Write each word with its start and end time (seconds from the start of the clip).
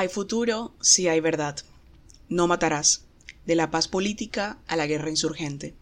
Hay 0.00 0.08
futuro 0.08 0.72
si 0.80 1.08
hay 1.08 1.20
verdad. 1.20 1.58
No 2.30 2.46
matarás. 2.46 3.04
De 3.44 3.54
la 3.54 3.70
paz 3.70 3.86
política 3.86 4.56
a 4.66 4.76
la 4.76 4.86
guerra 4.86 5.10
insurgente. 5.10 5.74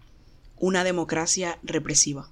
Una 0.57 0.83
democracia 0.83 1.61
represiva. 1.63 2.29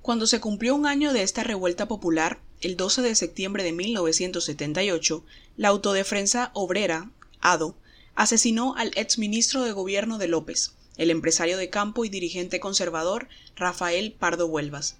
Cuando 0.00 0.26
se 0.26 0.40
cumplió 0.40 0.74
un 0.74 0.86
año 0.86 1.12
de 1.12 1.22
esta 1.22 1.44
revuelta 1.44 1.88
popular, 1.88 2.40
el 2.62 2.78
12 2.78 3.02
de 3.02 3.14
septiembre 3.14 3.64
de 3.64 3.72
1978, 3.72 5.26
la 5.58 5.68
Autodefensa 5.68 6.52
Obrera, 6.54 7.10
ADO, 7.42 7.76
asesinó 8.14 8.74
al 8.78 8.92
exministro 8.94 9.62
de 9.62 9.72
Gobierno 9.72 10.16
de 10.16 10.28
López, 10.28 10.72
el 10.96 11.10
empresario 11.10 11.58
de 11.58 11.68
campo 11.68 12.06
y 12.06 12.08
dirigente 12.08 12.60
conservador 12.60 13.28
Rafael 13.56 14.14
Pardo 14.18 14.46
Huelvas. 14.46 14.96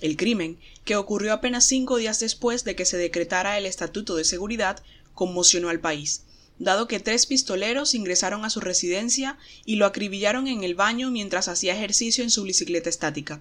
El 0.00 0.16
crimen, 0.16 0.58
que 0.84 0.96
ocurrió 0.96 1.32
apenas 1.32 1.64
cinco 1.64 1.96
días 1.96 2.20
después 2.20 2.64
de 2.64 2.76
que 2.76 2.84
se 2.84 2.96
decretara 2.96 3.58
el 3.58 3.66
Estatuto 3.66 4.16
de 4.16 4.24
Seguridad, 4.24 4.82
conmocionó 5.14 5.68
al 5.68 5.80
país, 5.80 6.24
dado 6.58 6.88
que 6.88 7.00
tres 7.00 7.26
pistoleros 7.26 7.94
ingresaron 7.94 8.44
a 8.44 8.50
su 8.50 8.60
residencia 8.60 9.38
y 9.64 9.76
lo 9.76 9.86
acribillaron 9.86 10.48
en 10.48 10.64
el 10.64 10.74
baño 10.74 11.10
mientras 11.10 11.48
hacía 11.48 11.74
ejercicio 11.74 12.24
en 12.24 12.30
su 12.30 12.42
bicicleta 12.42 12.90
estática. 12.90 13.40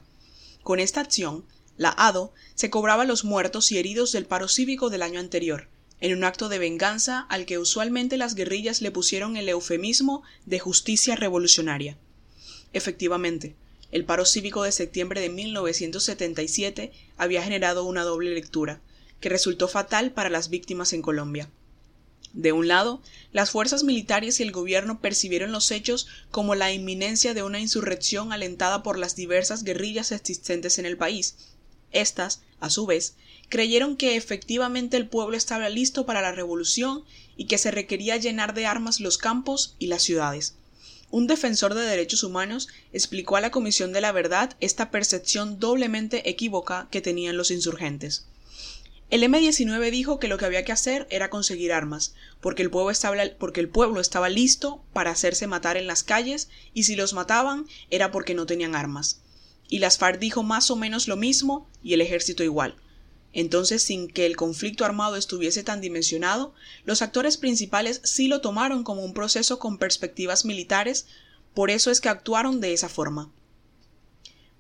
Con 0.62 0.80
esta 0.80 1.02
acción, 1.02 1.44
la 1.78 1.94
ADO 1.98 2.34
se 2.56 2.70
cobraba 2.70 3.04
los 3.04 3.24
muertos 3.24 3.72
y 3.72 3.78
heridos 3.78 4.12
del 4.12 4.26
paro 4.26 4.48
cívico 4.48 4.90
del 4.90 5.02
año 5.02 5.20
anterior, 5.20 5.68
en 6.00 6.16
un 6.16 6.24
acto 6.24 6.50
de 6.50 6.60
venganza 6.60 7.22
al 7.30 7.46
que 7.46 7.58
usualmente 7.58 8.18
las 8.18 8.36
guerrillas 8.36 8.82
le 8.82 8.92
pusieron 8.92 9.38
el 9.38 9.50
eufemismo 9.50 10.22
de 10.46 10.60
justicia 10.60 11.16
revolucionaria. 11.16 11.98
Efectivamente, 12.74 13.56
el 13.94 14.06
paro 14.06 14.26
cívico 14.26 14.64
de 14.64 14.72
septiembre 14.72 15.22
de 15.22 15.30
1977 15.30 16.92
había 17.16 17.44
generado 17.44 17.84
una 17.86 18.02
doble 18.02 18.32
lectura, 18.32 18.82
que 19.20 19.30
resultó 19.30 19.68
fatal 19.68 20.12
para 20.12 20.32
las 20.32 20.50
víctimas 20.50 20.94
en 20.94 21.04
Colombia. 21.04 21.52
De 22.34 22.54
un 22.54 22.68
lado, 22.68 23.04
las 23.34 23.52
fuerzas 23.52 23.84
militares 23.84 24.40
y 24.40 24.44
el 24.44 24.52
gobierno 24.52 25.00
percibieron 25.00 25.52
los 25.52 25.70
hechos 25.70 26.08
como 26.32 26.56
la 26.56 26.74
inminencia 26.74 27.36
de 27.36 27.44
una 27.44 27.60
insurrección 27.60 28.34
alentada 28.34 28.82
por 28.82 28.98
las 28.98 29.16
diversas 29.16 29.64
guerrillas 29.64 30.12
existentes 30.12 30.80
en 30.80 30.88
el 30.88 30.98
país. 30.98 31.36
Estas, 31.92 32.42
a 32.60 32.72
su 32.72 32.88
vez, 32.88 33.14
creyeron 33.48 33.96
que 33.96 34.16
efectivamente 34.16 34.98
el 34.98 35.08
pueblo 35.08 35.38
estaba 35.38 35.70
listo 35.70 36.08
para 36.08 36.24
la 36.24 36.32
revolución 36.32 37.04
y 37.38 37.46
que 37.46 37.60
se 37.60 37.70
requería 37.70 38.18
llenar 38.18 38.56
de 38.56 38.66
armas 38.66 39.00
los 39.00 39.20
campos 39.20 39.76
y 39.78 39.86
las 39.86 40.02
ciudades. 40.02 40.56
Un 41.14 41.28
defensor 41.28 41.76
de 41.76 41.82
derechos 41.82 42.24
humanos 42.24 42.70
explicó 42.92 43.36
a 43.36 43.40
la 43.40 43.52
Comisión 43.52 43.94
de 43.94 44.02
la 44.02 44.12
Verdad 44.12 44.58
esta 44.62 44.90
percepción 44.90 45.60
doblemente 45.60 46.28
equívoca 46.28 46.88
que 46.90 47.02
tenían 47.02 47.38
los 47.38 47.52
insurgentes. 47.52 48.26
El 49.12 49.22
M-19 49.22 49.92
dijo 49.92 50.18
que 50.18 50.28
lo 50.28 50.40
que 50.40 50.46
había 50.46 50.66
que 50.66 50.72
hacer 50.72 51.06
era 51.12 51.30
conseguir 51.30 51.72
armas, 51.72 52.16
porque 52.42 52.64
el, 52.64 52.72
pueblo 52.72 52.90
estaba, 52.90 53.16
porque 53.38 53.60
el 53.60 53.70
pueblo 53.70 54.02
estaba 54.02 54.28
listo 54.28 54.84
para 54.92 55.12
hacerse 55.12 55.46
matar 55.46 55.78
en 55.78 55.86
las 55.86 56.02
calles 56.02 56.50
y 56.74 56.86
si 56.86 56.96
los 56.96 57.14
mataban 57.14 57.68
era 57.92 58.10
porque 58.10 58.34
no 58.34 58.48
tenían 58.48 58.74
armas. 58.74 59.22
Y 59.70 59.78
las 59.78 60.00
FARC 60.00 60.18
dijo 60.18 60.42
más 60.42 60.72
o 60.72 60.76
menos 60.76 61.08
lo 61.08 61.16
mismo 61.16 61.70
y 61.84 61.94
el 61.94 62.02
ejército 62.02 62.44
igual. 62.44 62.76
Entonces, 63.34 63.82
sin 63.82 64.08
que 64.08 64.28
el 64.28 64.36
conflicto 64.36 64.86
armado 64.86 65.16
estuviese 65.16 65.64
tan 65.64 65.82
dimensionado, 65.82 66.54
los 66.86 67.02
actores 67.02 67.38
principales 67.38 68.00
sí 68.04 68.28
lo 68.28 68.42
tomaron 68.42 68.84
como 68.84 69.04
un 69.04 69.14
proceso 69.14 69.58
con 69.58 69.80
perspectivas 69.80 70.46
militares, 70.46 71.08
por 71.56 71.72
eso 71.72 71.90
es 71.90 72.00
que 72.00 72.10
actuaron 72.10 72.62
de 72.62 72.74
esa 72.74 72.90
forma. 72.90 73.32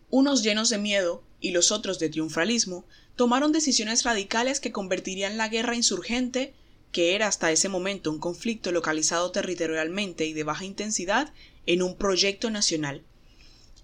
Unos 0.10 0.44
llenos 0.44 0.70
de 0.70 0.80
miedo 0.80 1.24
y 1.40 1.52
los 1.52 1.72
otros 1.72 2.00
de 2.00 2.10
triunfalismo 2.10 2.86
tomaron 3.16 3.52
decisiones 3.52 4.04
radicales 4.04 4.60
que 4.60 4.72
convertirían 4.72 5.38
la 5.38 5.50
guerra 5.50 5.76
insurgente, 5.76 6.54
que 6.92 7.16
era 7.16 7.28
hasta 7.28 7.52
ese 7.52 7.70
momento 7.70 8.12
un 8.12 8.20
conflicto 8.20 8.72
localizado 8.72 9.32
territorialmente 9.32 10.26
y 10.26 10.34
de 10.34 10.44
baja 10.44 10.66
intensidad, 10.66 11.34
en 11.66 11.82
un 11.82 11.96
proyecto 11.96 12.50
nacional. 12.50 13.04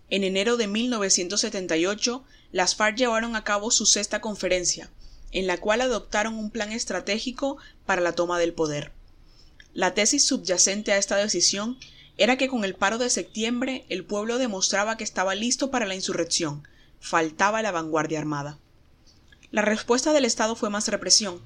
En 0.10 0.24
enero 0.24 0.58
de 0.58 0.68
1978, 0.68 2.24
las 2.52 2.76
FARC 2.76 2.98
llevaron 2.98 3.36
a 3.36 3.44
cabo 3.44 3.72
su 3.72 3.86
sexta 3.86 4.22
conferencia, 4.22 4.90
en 5.32 5.48
la 5.48 5.58
cual 5.58 5.82
adoptaron 5.82 6.36
un 6.36 6.50
plan 6.50 6.72
estratégico 6.72 7.58
para 7.86 8.02
la 8.02 8.14
toma 8.14 8.40
del 8.40 8.54
poder. 8.54 8.92
La 9.74 9.94
tesis 9.94 10.26
subyacente 10.26 10.92
a 10.92 10.98
esta 10.98 11.16
decisión 11.16 11.78
era 12.18 12.38
que 12.38 12.48
con 12.50 12.66
el 12.66 12.76
paro 12.76 12.98
de 12.98 13.10
septiembre 13.10 13.86
el 13.90 14.04
pueblo 14.04 14.38
demostraba 14.38 14.98
que 14.98 15.04
estaba 15.04 15.36
listo 15.36 15.72
para 15.72 15.86
la 15.86 15.96
insurrección, 15.96 16.68
faltaba 17.00 17.62
la 17.62 17.72
vanguardia 17.72 18.20
armada. 18.20 18.58
La 19.52 19.62
respuesta 19.62 20.12
del 20.12 20.26
Estado 20.26 20.56
fue 20.56 20.70
más 20.70 20.88
represión. 20.88 21.40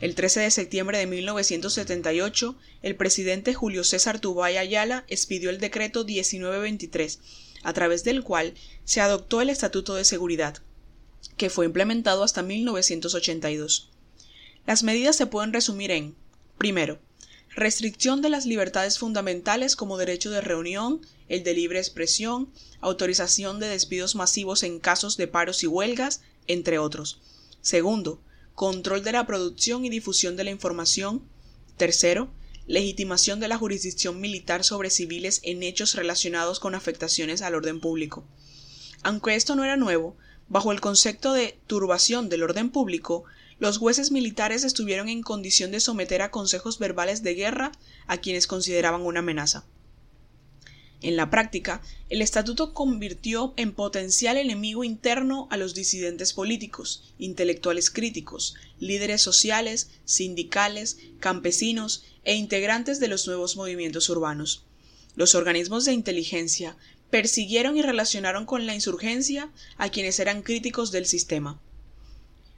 El 0.00 0.14
13 0.14 0.40
de 0.40 0.50
septiembre 0.50 0.98
de 0.98 1.06
1978, 1.06 2.56
el 2.82 2.96
presidente 2.96 3.52
Julio 3.52 3.84
César 3.84 4.18
Tubay 4.18 4.56
Ayala 4.56 5.04
expidió 5.08 5.50
el 5.50 5.58
decreto 5.58 6.04
1923, 6.04 7.18
a 7.62 7.72
través 7.72 8.04
del 8.04 8.22
cual 8.22 8.54
se 8.84 9.00
adoptó 9.00 9.40
el 9.40 9.50
Estatuto 9.50 9.94
de 9.94 10.04
Seguridad, 10.04 10.58
que 11.36 11.50
fue 11.50 11.66
implementado 11.66 12.22
hasta 12.22 12.42
1982. 12.42 13.90
Las 14.66 14.82
medidas 14.82 15.16
se 15.16 15.26
pueden 15.26 15.52
resumir 15.52 15.90
en 15.90 16.14
primero, 16.58 16.98
restricción 17.54 18.22
de 18.22 18.28
las 18.28 18.46
libertades 18.46 18.98
fundamentales 18.98 19.74
como 19.76 19.96
derecho 19.96 20.30
de 20.30 20.40
reunión, 20.40 21.00
el 21.28 21.42
de 21.42 21.54
libre 21.54 21.78
expresión, 21.78 22.50
autorización 22.80 23.60
de 23.60 23.68
despidos 23.68 24.14
masivos 24.14 24.62
en 24.62 24.78
casos 24.78 25.16
de 25.16 25.26
paros 25.26 25.62
y 25.62 25.66
huelgas, 25.66 26.20
entre 26.46 26.78
otros. 26.78 27.20
Segundo, 27.62 28.20
control 28.54 29.02
de 29.02 29.12
la 29.12 29.26
producción 29.26 29.84
y 29.84 29.90
difusión 29.90 30.36
de 30.36 30.44
la 30.44 30.50
información. 30.50 31.22
Tercero, 31.76 32.30
legitimación 32.66 33.40
de 33.40 33.48
la 33.48 33.58
jurisdicción 33.58 34.20
militar 34.20 34.64
sobre 34.64 34.90
civiles 34.90 35.40
en 35.42 35.62
hechos 35.62 35.94
relacionados 35.94 36.60
con 36.60 36.74
afectaciones 36.74 37.42
al 37.42 37.54
orden 37.54 37.80
público. 37.80 38.24
Aunque 39.02 39.34
esto 39.34 39.54
no 39.54 39.64
era 39.64 39.76
nuevo, 39.76 40.16
bajo 40.48 40.72
el 40.72 40.80
concepto 40.80 41.32
de 41.32 41.58
turbación 41.66 42.28
del 42.28 42.42
orden 42.42 42.70
público, 42.70 43.24
los 43.58 43.78
jueces 43.78 44.10
militares 44.10 44.64
estuvieron 44.64 45.08
en 45.08 45.22
condición 45.22 45.70
de 45.70 45.80
someter 45.80 46.22
a 46.22 46.30
consejos 46.30 46.78
verbales 46.78 47.22
de 47.22 47.34
guerra 47.34 47.72
a 48.06 48.16
quienes 48.16 48.46
consideraban 48.46 49.02
una 49.02 49.20
amenaza. 49.20 49.64
En 51.02 51.16
la 51.16 51.30
práctica, 51.30 51.80
el 52.10 52.20
estatuto 52.20 52.74
convirtió 52.74 53.54
en 53.56 53.72
potencial 53.72 54.36
enemigo 54.36 54.84
interno 54.84 55.48
a 55.50 55.56
los 55.56 55.74
disidentes 55.74 56.34
políticos, 56.34 57.14
intelectuales 57.18 57.90
críticos, 57.90 58.54
líderes 58.78 59.22
sociales, 59.22 59.88
sindicales, 60.04 60.98
campesinos 61.18 62.04
e 62.24 62.34
integrantes 62.34 63.00
de 63.00 63.08
los 63.08 63.26
nuevos 63.26 63.56
movimientos 63.56 64.10
urbanos. 64.10 64.64
Los 65.16 65.34
organismos 65.34 65.86
de 65.86 65.94
inteligencia 65.94 66.76
persiguieron 67.08 67.78
y 67.78 67.82
relacionaron 67.82 68.44
con 68.44 68.66
la 68.66 68.74
insurgencia 68.74 69.50
a 69.78 69.88
quienes 69.88 70.20
eran 70.20 70.42
críticos 70.42 70.92
del 70.92 71.06
sistema. 71.06 71.60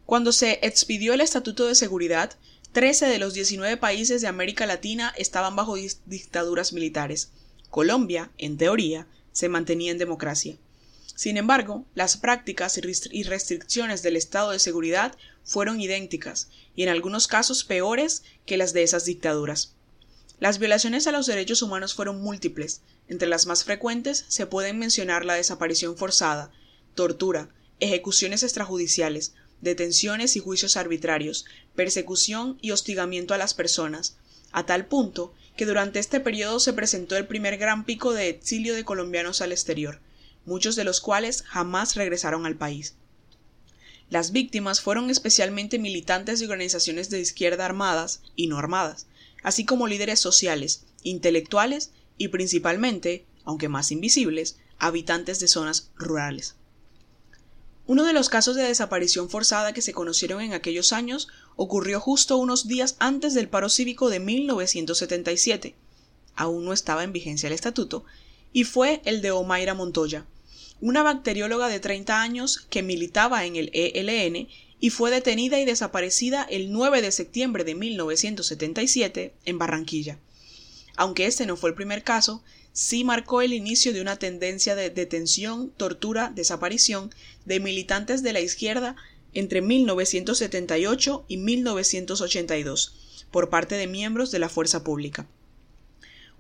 Cuando 0.05 0.33
se 0.33 0.59
expidió 0.63 1.15
el 1.15 1.21
Estatuto 1.21 1.67
de 1.67 1.77
Seguridad, 1.77 2.37
trece 2.73 3.07
de 3.07 3.19
los 3.19 3.35
diecinueve 3.35 3.77
países 3.77 4.21
de 4.21 4.29
América 4.29 4.67
Latina 4.67 5.15
estaban 5.17 5.55
bajo 5.55 5.77
dictaduras 6.07 6.73
militares. 6.73 7.31
Colombia, 7.73 8.31
en 8.37 8.59
teoría, 8.59 9.07
se 9.33 9.49
mantenía 9.49 9.93
en 9.93 9.97
democracia. 9.97 10.59
Sin 11.15 11.39
embargo, 11.39 11.87
las 11.95 12.19
prácticas 12.19 12.79
y 13.11 13.23
restricciones 13.23 14.03
del 14.03 14.17
estado 14.17 14.51
de 14.51 14.59
seguridad 14.59 15.17
fueron 15.43 15.81
idénticas, 15.81 16.51
y 16.77 16.83
en 16.83 16.91
algunos 16.91 17.29
casos 17.29 17.65
peores 17.65 18.25
que 18.45 18.59
las 18.59 18.75
de 18.75 18.83
esas 18.83 19.07
dictaduras. 19.07 19.73
Las 20.39 20.59
violaciones 20.59 21.07
a 21.07 21.13
los 21.13 21.25
derechos 21.25 21.63
humanos 21.63 21.95
fueron 21.95 22.21
múltiples. 22.21 22.83
Entre 23.09 23.27
las 23.27 23.47
más 23.47 23.65
frecuentes 23.65 24.27
se 24.29 24.45
pueden 24.45 24.79
mencionar 24.79 25.25
la 25.25 25.33
desaparición 25.33 25.97
forzada, 25.97 26.53
tortura, 26.95 27.49
ejecuciones 27.81 28.43
extrajudiciales, 28.43 29.33
detenciones 29.63 30.37
y 30.37 30.41
juicios 30.41 30.77
arbitrarios, 30.77 31.47
persecución 31.75 32.59
y 32.61 32.73
hostigamiento 32.73 33.33
a 33.33 33.39
las 33.39 33.55
personas, 33.55 34.19
a 34.51 34.67
tal 34.67 34.85
punto 34.85 35.33
que 35.57 35.67
durante 35.67 35.99
este 35.99 36.21
periodo 36.21 36.61
se 36.61 36.73
presentó 36.73 37.17
el 37.17 37.27
primer 37.27 37.57
gran 37.59 37.85
pico 37.85 38.13
de 38.13 38.29
exilio 38.29 38.75
de 38.75 38.85
colombianos 38.85 39.41
al 39.41 39.53
exterior, 39.53 40.01
muchos 40.45 40.77
de 40.77 40.85
los 40.85 41.01
cuales 41.01 41.43
jamás 41.43 41.97
regresaron 41.97 42.47
al 42.47 42.57
país. 42.57 42.95
Las 44.11 44.33
víctimas 44.33 44.81
fueron 44.81 45.11
especialmente 45.11 45.79
militantes 45.79 46.39
de 46.39 46.47
organizaciones 46.47 47.09
de 47.11 47.21
izquierda 47.21 47.65
armadas 47.65 48.21
y 48.37 48.47
no 48.47 48.59
armadas, 48.59 49.07
así 49.43 49.65
como 49.65 49.87
líderes 49.87 50.21
sociales, 50.21 50.85
intelectuales 51.03 51.93
y 52.19 52.29
principalmente, 52.29 53.25
aunque 53.45 53.69
más 53.69 53.91
invisibles, 53.91 54.59
habitantes 54.79 55.41
de 55.41 55.49
zonas 55.49 55.91
rurales. 55.97 56.57
Uno 57.87 58.05
de 58.05 58.13
los 58.13 58.29
casos 58.29 58.55
de 58.55 58.63
desaparición 58.63 59.29
forzada 59.29 59.73
que 59.73 59.83
se 59.83 59.93
conocieron 59.93 60.41
en 60.41 60.53
aquellos 60.53 60.93
años 60.93 61.29
ocurrió 61.57 61.99
justo 61.99 62.37
unos 62.37 62.69
días 62.69 62.97
antes 63.01 63.35
del 63.35 63.49
paro 63.49 63.69
cívico 63.69 64.09
de 64.09 64.21
1977. 64.21 65.75
Aún 66.37 66.65
no 66.65 66.73
estaba 66.73 67.03
en 67.03 67.13
vigencia 67.13 67.49
el 67.49 67.53
estatuto, 67.53 68.05
y 68.53 68.65
fue 68.65 69.03
el 69.05 69.21
de 69.21 69.33
Omaira 69.33 69.75
Montoya, 69.75 70.27
una 70.81 71.03
bacterióloga 71.03 71.69
de 71.69 71.81
30 71.81 72.23
años 72.23 72.67
que 72.71 72.83
militaba 72.83 73.45
en 73.45 73.57
el 73.57 73.71
ELN 73.73 74.49
y 74.79 74.91
fue 74.91 75.11
detenida 75.11 75.61
y 75.61 75.65
desaparecida 75.65 76.43
el 76.43 76.73
9 76.73 77.03
de 77.03 77.13
septiembre 77.13 77.65
de 77.65 77.75
1977 77.75 79.35
en 79.45 79.59
Barranquilla. 79.59 80.19
Aunque 80.97 81.27
este 81.27 81.47
no 81.47 81.57
fue 81.57 81.71
el 81.71 81.77
primer 81.77 82.03
caso, 82.03 82.43
sí 82.73 83.05
marcó 83.05 83.43
el 83.43 83.53
inicio 83.53 83.93
de 83.93 84.01
una 84.01 84.19
tendencia 84.19 84.75
de 84.75 84.91
detención, 84.91 85.71
tortura, 85.77 86.33
desaparición 86.35 87.15
de 87.45 87.61
militantes 87.61 88.23
de 88.23 88.33
la 88.33 88.41
izquierda 88.41 88.97
entre 89.35 89.63
1978 89.63 91.25
y 91.29 91.37
1982 91.37 93.25
por 93.31 93.49
parte 93.49 93.77
de 93.77 93.87
miembros 93.87 94.31
de 94.31 94.39
la 94.39 94.49
fuerza 94.49 94.85
pública. 94.85 95.27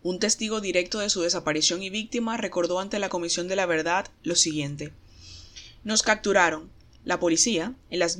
Un 0.02 0.18
testigo 0.18 0.60
directo 0.60 0.98
de 0.98 1.10
su 1.10 1.22
desaparición 1.22 1.82
y 1.82 1.90
víctima 1.90 2.36
recordó 2.36 2.80
ante 2.80 2.98
la 2.98 3.08
Comisión 3.08 3.48
de 3.48 3.56
la 3.56 3.66
Verdad 3.66 4.08
lo 4.24 4.34
siguiente. 4.34 4.92
Nos 5.84 6.02
capturaron, 6.02 6.70
la 7.04 7.18
policía, 7.18 7.74
en 7.90 7.98
las, 7.98 8.18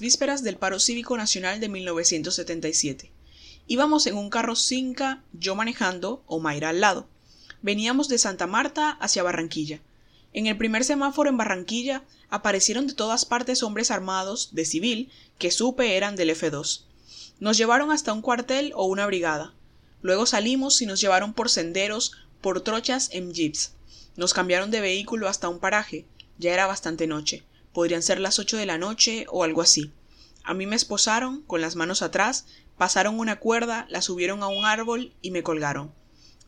vísperas 0.00 0.42
del 0.42 0.56
paro 0.56 0.78
cívico 0.78 1.16
nacional 1.16 1.60
de 1.60 1.68
1977. 1.68 3.10
Íbamos 3.66 4.06
en 4.06 4.16
un 4.16 4.30
carro 4.30 4.56
Cinca, 4.56 5.22
yo 5.32 5.54
manejando, 5.54 6.22
o 6.26 6.40
Mayra 6.40 6.70
al 6.70 6.80
lado. 6.80 7.08
Veníamos 7.62 8.08
de 8.08 8.18
Santa 8.18 8.48
Marta 8.48 8.90
hacia 8.90 9.22
Barranquilla. 9.22 9.80
En 10.32 10.46
el 10.46 10.56
primer 10.56 10.82
semáforo 10.82 11.30
en 11.30 11.36
Barranquilla 11.36 12.02
aparecieron 12.28 12.88
de 12.88 12.94
todas 12.94 13.24
partes 13.24 13.62
hombres 13.62 13.92
armados, 13.92 14.50
de 14.52 14.64
civil, 14.64 15.10
que 15.38 15.52
supe 15.52 15.96
eran 15.96 16.16
del 16.16 16.30
F2. 16.30 16.82
Nos 17.38 17.56
llevaron 17.56 17.92
hasta 17.92 18.12
un 18.12 18.22
cuartel 18.22 18.72
o 18.74 18.86
una 18.86 19.06
brigada. 19.06 19.54
Luego 20.00 20.26
salimos 20.26 20.82
y 20.82 20.86
nos 20.86 21.00
llevaron 21.00 21.34
por 21.34 21.50
senderos, 21.50 22.16
por 22.40 22.62
trochas 22.62 23.10
en 23.12 23.32
jeeps. 23.32 23.74
Nos 24.16 24.34
cambiaron 24.34 24.72
de 24.72 24.80
vehículo 24.80 25.28
hasta 25.28 25.48
un 25.48 25.60
paraje. 25.60 26.04
Ya 26.38 26.52
era 26.52 26.66
bastante 26.66 27.06
noche. 27.06 27.44
Podrían 27.72 28.02
ser 28.02 28.18
las 28.18 28.40
ocho 28.40 28.56
de 28.56 28.66
la 28.66 28.78
noche 28.78 29.26
o 29.30 29.44
algo 29.44 29.62
así. 29.62 29.92
A 30.42 30.54
mí 30.54 30.66
me 30.66 30.74
esposaron, 30.74 31.42
con 31.42 31.60
las 31.60 31.76
manos 31.76 32.02
atrás, 32.02 32.46
pasaron 32.76 33.20
una 33.20 33.38
cuerda, 33.38 33.86
la 33.88 34.02
subieron 34.02 34.42
a 34.42 34.48
un 34.48 34.64
árbol 34.64 35.12
y 35.22 35.30
me 35.30 35.44
colgaron. 35.44 35.92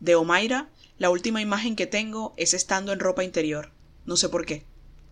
De 0.01 0.17
Omaira 0.17 0.69
la 0.99 1.11
última 1.11 1.43
imagen 1.43 1.77
que 1.77 1.87
tengo 1.87 2.35
es 2.37 2.55
estando 2.55 2.93
en 2.93 3.01
ropa 3.01 3.25
interior. 3.25 3.73
No 4.07 4.17
sé 4.17 4.29
por 4.29 4.47
qué. 4.47 4.65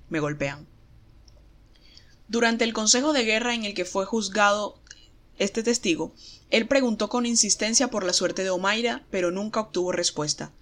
Me 0.08 0.20
golpean. 0.20 0.69
Durante 2.29 2.64
el 2.64 2.73
consejo 2.73 3.12
de 3.12 3.25
guerra 3.25 3.55
en 3.55 3.64
el 3.64 3.75
que 3.75 3.84
fue 3.84 4.06
juzgado 4.06 4.81
este 5.38 5.62
testigo, 5.62 6.14
él 6.50 6.69
preguntó 6.69 7.08
con 7.08 7.26
insistencia 7.26 7.88
por 7.88 8.05
la 8.05 8.12
suerte 8.12 8.44
de 8.44 8.50
Omaira, 8.50 9.05
pero 9.11 9.31
nunca 9.31 9.61
obtuvo 9.61 9.90
respuesta. 9.90 10.52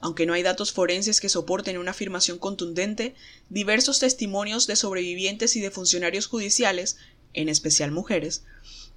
Aunque 0.00 0.26
no 0.26 0.34
hay 0.34 0.42
datos 0.42 0.72
forenses 0.72 1.20
que 1.20 1.28
soporten 1.28 1.78
una 1.78 1.92
afirmación 1.92 2.38
contundente, 2.38 3.14
diversos 3.48 3.98
testimonios 3.98 4.66
de 4.66 4.76
sobrevivientes 4.76 5.56
y 5.56 5.60
de 5.60 5.70
funcionarios 5.70 6.26
judiciales, 6.26 6.98
en 7.32 7.48
especial 7.48 7.90
mujeres, 7.90 8.44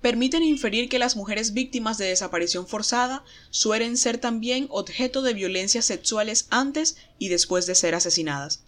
permiten 0.02 0.44
inferir 0.44 0.90
que 0.90 1.00
las 1.00 1.16
mujeres 1.16 1.54
víctimas 1.54 1.98
de 1.98 2.06
desaparición 2.06 2.68
forzada 2.68 3.24
suelen 3.52 3.98
ser 3.98 4.18
también 4.18 4.68
objeto 4.70 5.22
de 5.22 5.34
violencias 5.34 5.86
sexuales 5.86 6.48
antes 6.50 6.98
y 7.20 7.30
después 7.30 7.68
de 7.68 7.76
ser 7.76 7.96
asesinadas. 7.96 8.64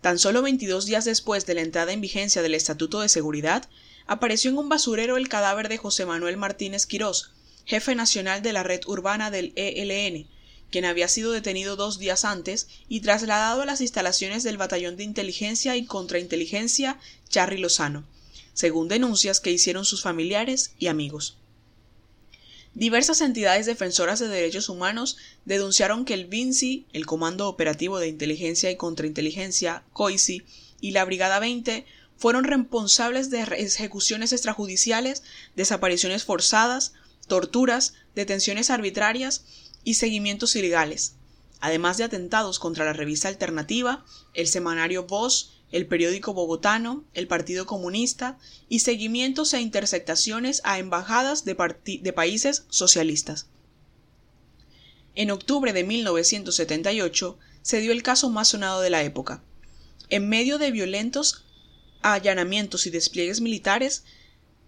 Tan 0.00 0.18
solo 0.18 0.42
22 0.42 0.84
días 0.86 1.04
después 1.04 1.46
de 1.46 1.54
la 1.54 1.60
entrada 1.60 1.92
en 1.92 2.00
vigencia 2.00 2.42
del 2.42 2.56
Estatuto 2.56 3.00
de 3.00 3.08
Seguridad, 3.08 3.68
apareció 4.08 4.50
en 4.50 4.58
un 4.58 4.68
basurero 4.68 5.16
el 5.16 5.28
cadáver 5.28 5.68
de 5.68 5.78
José 5.78 6.06
Manuel 6.06 6.36
Martínez 6.36 6.86
Quirós, 6.86 7.30
jefe 7.64 7.94
nacional 7.94 8.42
de 8.42 8.52
la 8.52 8.64
red 8.64 8.80
urbana 8.86 9.30
del 9.30 9.52
ELN, 9.54 10.26
quien 10.72 10.84
había 10.86 11.06
sido 11.06 11.30
detenido 11.30 11.76
dos 11.76 12.00
días 12.00 12.24
antes 12.24 12.66
y 12.88 13.00
trasladado 13.00 13.62
a 13.62 13.66
las 13.66 13.80
instalaciones 13.80 14.42
del 14.42 14.56
Batallón 14.56 14.96
de 14.96 15.04
Inteligencia 15.04 15.76
y 15.76 15.84
Contrainteligencia 15.84 16.98
Charry 17.28 17.58
Lozano, 17.58 18.04
según 18.52 18.88
denuncias 18.88 19.40
que 19.40 19.52
hicieron 19.52 19.84
sus 19.84 20.02
familiares 20.02 20.74
y 20.78 20.88
amigos. 20.88 21.36
Diversas 22.74 23.20
entidades 23.20 23.66
defensoras 23.66 24.18
de 24.18 24.28
derechos 24.28 24.70
humanos 24.70 25.18
denunciaron 25.44 26.06
que 26.06 26.14
el 26.14 26.26
VINCI, 26.26 26.86
el 26.94 27.04
Comando 27.04 27.48
Operativo 27.48 27.98
de 27.98 28.08
Inteligencia 28.08 28.70
y 28.70 28.76
Contrainteligencia, 28.76 29.84
COICI, 29.92 30.42
y 30.80 30.92
la 30.92 31.04
Brigada 31.04 31.38
20 31.38 31.84
fueron 32.16 32.44
responsables 32.44 33.30
de 33.30 33.42
ejecuciones 33.42 34.32
extrajudiciales, 34.32 35.22
desapariciones 35.54 36.24
forzadas, 36.24 36.94
torturas, 37.26 37.94
detenciones 38.14 38.70
arbitrarias 38.70 39.44
y 39.84 39.94
seguimientos 39.94 40.56
ilegales, 40.56 41.14
además 41.60 41.96
de 41.96 42.04
atentados 42.04 42.58
contra 42.58 42.84
la 42.84 42.92
revista 42.92 43.28
Alternativa, 43.28 44.04
el 44.34 44.48
semanario 44.48 45.04
Voz, 45.04 45.61
el 45.72 45.86
periódico 45.86 46.34
bogotano, 46.34 47.04
el 47.14 47.26
Partido 47.26 47.66
Comunista 47.66 48.38
y 48.68 48.80
seguimientos 48.80 49.54
e 49.54 49.60
interceptaciones 49.60 50.60
a 50.64 50.78
embajadas 50.78 51.44
de, 51.44 51.54
países 52.14 52.64
socialistas. 52.68 53.46
En 55.14 55.30
octubre 55.30 55.72
de 55.72 55.82
1978 55.82 57.38
se 57.62 57.80
dio 57.80 57.92
el 57.92 58.02
caso 58.02 58.28
más 58.30 58.48
sonado 58.48 58.82
de 58.82 58.90
la 58.90 59.02
época. 59.02 59.42
En 60.10 60.28
medio 60.28 60.58
de 60.58 60.70
violentos 60.70 61.44
allanamientos 62.02 62.86
y 62.86 62.90
despliegues 62.90 63.40
militares, 63.40 64.04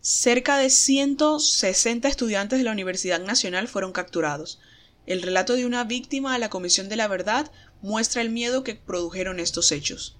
cerca 0.00 0.56
de 0.56 0.70
160 0.70 2.08
estudiantes 2.08 2.58
de 2.58 2.64
la 2.64 2.72
Universidad 2.72 3.20
Nacional 3.20 3.68
fueron 3.68 3.92
capturados. 3.92 4.58
El 5.06 5.20
relato 5.20 5.54
de 5.54 5.66
una 5.66 5.84
víctima 5.84 6.34
a 6.34 6.38
la 6.38 6.48
Comisión 6.48 6.88
de 6.88 6.96
la 6.96 7.08
Verdad 7.08 7.50
muestra 7.82 8.22
el 8.22 8.30
miedo 8.30 8.64
que 8.64 8.74
produjeron 8.74 9.38
estos 9.38 9.70
hechos. 9.70 10.16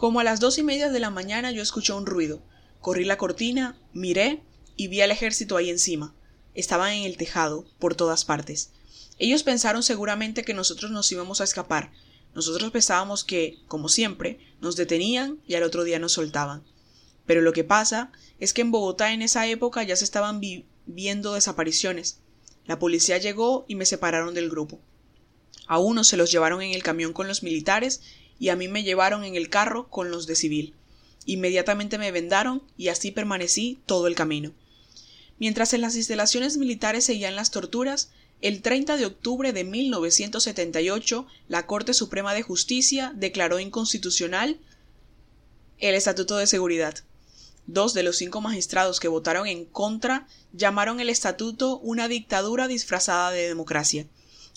Como 0.00 0.18
a 0.18 0.24
las 0.24 0.40
dos 0.40 0.56
y 0.56 0.62
media 0.62 0.88
de 0.88 0.98
la 0.98 1.10
mañana 1.10 1.52
yo 1.52 1.60
escuché 1.60 1.92
un 1.92 2.06
ruido. 2.06 2.42
Corrí 2.80 3.04
la 3.04 3.18
cortina, 3.18 3.78
miré 3.92 4.42
y 4.74 4.88
vi 4.88 5.02
al 5.02 5.10
ejército 5.10 5.58
ahí 5.58 5.68
encima. 5.68 6.14
Estaban 6.54 6.92
en 6.94 7.04
el 7.04 7.18
tejado, 7.18 7.66
por 7.78 7.94
todas 7.94 8.24
partes. 8.24 8.70
Ellos 9.18 9.42
pensaron 9.42 9.82
seguramente 9.82 10.42
que 10.42 10.54
nosotros 10.54 10.90
nos 10.90 11.12
íbamos 11.12 11.42
a 11.42 11.44
escapar. 11.44 11.92
Nosotros 12.34 12.70
pensábamos 12.70 13.24
que, 13.24 13.58
como 13.68 13.90
siempre, 13.90 14.40
nos 14.62 14.74
detenían 14.74 15.38
y 15.46 15.56
al 15.56 15.64
otro 15.64 15.84
día 15.84 15.98
nos 15.98 16.12
soltaban. 16.12 16.64
Pero 17.26 17.42
lo 17.42 17.52
que 17.52 17.64
pasa 17.64 18.10
es 18.38 18.54
que 18.54 18.62
en 18.62 18.70
Bogotá 18.70 19.12
en 19.12 19.20
esa 19.20 19.46
época 19.48 19.82
ya 19.82 19.96
se 19.96 20.04
estaban 20.04 20.40
viendo 20.86 21.34
desapariciones. 21.34 22.20
La 22.64 22.78
policía 22.78 23.18
llegó 23.18 23.66
y 23.68 23.74
me 23.74 23.84
separaron 23.84 24.32
del 24.32 24.48
grupo. 24.48 24.80
A 25.66 25.78
unos 25.78 26.08
se 26.08 26.16
los 26.16 26.32
llevaron 26.32 26.62
en 26.62 26.72
el 26.72 26.82
camión 26.82 27.12
con 27.12 27.28
los 27.28 27.42
militares 27.42 28.00
y 28.40 28.48
a 28.48 28.56
mí 28.56 28.66
me 28.66 28.82
llevaron 28.82 29.22
en 29.22 29.36
el 29.36 29.50
carro 29.50 29.88
con 29.88 30.10
los 30.10 30.26
de 30.26 30.34
civil. 30.34 30.74
Inmediatamente 31.26 31.98
me 31.98 32.10
vendaron 32.10 32.62
y 32.76 32.88
así 32.88 33.12
permanecí 33.12 33.78
todo 33.86 34.08
el 34.08 34.16
camino. 34.16 34.52
Mientras 35.38 35.74
en 35.74 35.82
las 35.82 35.94
instalaciones 35.94 36.56
militares 36.56 37.04
seguían 37.04 37.36
las 37.36 37.50
torturas, 37.50 38.10
el 38.40 38.62
30 38.62 38.96
de 38.96 39.04
octubre 39.04 39.52
de 39.52 39.64
1978 39.64 41.26
la 41.48 41.66
Corte 41.66 41.92
Suprema 41.92 42.32
de 42.32 42.42
Justicia 42.42 43.12
declaró 43.14 43.60
inconstitucional 43.60 44.58
el 45.78 45.94
Estatuto 45.94 46.38
de 46.38 46.46
Seguridad. 46.46 46.94
Dos 47.66 47.92
de 47.92 48.02
los 48.02 48.16
cinco 48.16 48.40
magistrados 48.40 49.00
que 49.00 49.08
votaron 49.08 49.46
en 49.46 49.66
contra 49.66 50.26
llamaron 50.52 50.98
el 50.98 51.10
estatuto 51.10 51.78
una 51.78 52.08
dictadura 52.08 52.66
disfrazada 52.66 53.30
de 53.30 53.46
democracia. 53.46 54.06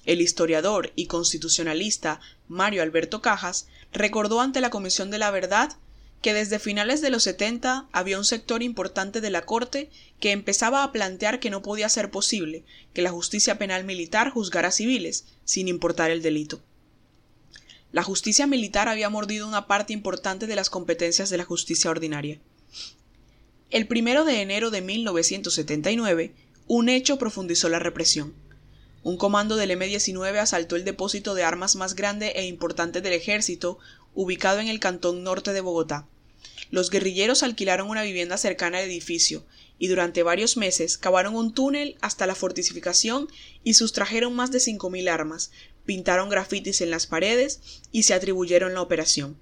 El 0.05 0.21
historiador 0.21 0.91
y 0.95 1.07
constitucionalista 1.07 2.19
Mario 2.47 2.81
Alberto 2.81 3.21
Cajas 3.21 3.67
recordó 3.91 4.41
ante 4.41 4.61
la 4.61 4.69
Comisión 4.69 5.11
de 5.11 5.17
la 5.17 5.31
Verdad 5.31 5.77
que 6.21 6.33
desde 6.33 6.59
finales 6.59 7.01
de 7.01 7.09
los 7.09 7.23
70 7.23 7.87
había 7.91 8.17
un 8.17 8.23
sector 8.23 8.63
importante 8.63 9.19
de 9.19 9.29
la 9.29 9.45
Corte 9.45 9.89
que 10.19 10.31
empezaba 10.31 10.83
a 10.83 10.91
plantear 10.91 11.39
que 11.39 11.49
no 11.49 11.61
podía 11.61 11.89
ser 11.89 12.11
posible 12.11 12.63
que 12.93 13.01
la 13.01 13.11
justicia 13.11 13.57
penal 13.57 13.83
militar 13.83 14.29
juzgara 14.29 14.71
civiles, 14.71 15.25
sin 15.43 15.67
importar 15.67 16.11
el 16.11 16.21
delito. 16.21 16.61
La 17.91 18.03
justicia 18.03 18.47
militar 18.47 18.87
había 18.87 19.09
mordido 19.09 19.47
una 19.47 19.67
parte 19.67 19.93
importante 19.93 20.47
de 20.47 20.55
las 20.55 20.69
competencias 20.69 21.29
de 21.29 21.37
la 21.37 21.43
justicia 21.43 21.91
ordinaria. 21.91 22.39
El 23.69 23.85
primero 23.87 24.23
de 24.23 24.41
enero 24.41 24.71
de 24.71 24.81
1979, 24.81 26.33
un 26.67 26.89
hecho 26.89 27.17
profundizó 27.17 27.69
la 27.69 27.79
represión. 27.79 28.33
Un 29.03 29.17
comando 29.17 29.57
del 29.57 29.71
M-19 29.71 30.37
asaltó 30.37 30.77
el 30.77 30.85
depósito 30.85 31.35
de 31.35 31.43
armas 31.43 31.75
más 31.75 31.93
grande 31.93 32.33
e 32.35 32.45
importante 32.45 33.01
del 33.01 33.13
ejército, 33.13 33.77
ubicado 34.15 34.59
en 34.59 34.69
el 34.69 34.79
cantón 34.79 35.23
norte 35.23 35.51
de 35.51 35.59
Bogotá. 35.61 36.07
Los 36.71 36.89
guerrilleros 36.89 37.43
alquilaron 37.43 37.89
una 37.89 38.03
vivienda 38.03 38.37
cercana 38.37 38.77
al 38.77 38.85
edificio 38.85 39.45
y 39.77 39.87
durante 39.87 40.23
varios 40.23 40.55
meses 40.55 40.97
cavaron 40.97 41.35
un 41.35 41.53
túnel 41.53 41.97
hasta 41.99 42.25
la 42.25 42.35
fortificación 42.35 43.27
y 43.63 43.73
sustrajeron 43.73 44.33
más 44.33 44.51
de 44.51 44.61
cinco 44.61 44.89
mil 44.89 45.09
armas, 45.09 45.51
pintaron 45.85 46.29
grafitis 46.29 46.79
en 46.79 46.89
las 46.89 47.05
paredes 47.05 47.59
y 47.91 48.03
se 48.03 48.13
atribuyeron 48.13 48.73
la 48.73 48.81
operación. 48.81 49.37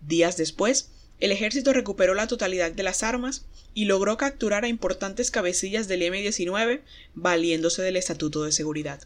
Días 0.00 0.36
después, 0.36 0.90
el 1.20 1.32
ejército 1.32 1.72
recuperó 1.72 2.14
la 2.14 2.26
totalidad 2.26 2.72
de 2.72 2.82
las 2.82 3.02
armas 3.02 3.44
y 3.74 3.84
logró 3.84 4.16
capturar 4.16 4.64
a 4.64 4.68
importantes 4.68 5.30
cabecillas 5.30 5.88
del 5.88 6.02
M-19 6.02 6.82
valiéndose 7.14 7.82
del 7.82 7.96
Estatuto 7.96 8.44
de 8.44 8.52
Seguridad. 8.52 9.02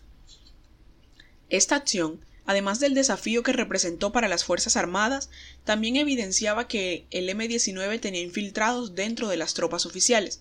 Esta 1.48 1.76
acción 1.76 2.20
Además 2.44 2.80
del 2.80 2.94
desafío 2.94 3.42
que 3.42 3.52
representó 3.52 4.10
para 4.12 4.28
las 4.28 4.44
Fuerzas 4.44 4.76
Armadas, 4.76 5.30
también 5.64 5.96
evidenciaba 5.96 6.66
que 6.66 7.06
el 7.10 7.28
M-19 7.28 8.00
tenía 8.00 8.20
infiltrados 8.20 8.94
dentro 8.94 9.28
de 9.28 9.36
las 9.36 9.54
tropas 9.54 9.86
oficiales, 9.86 10.40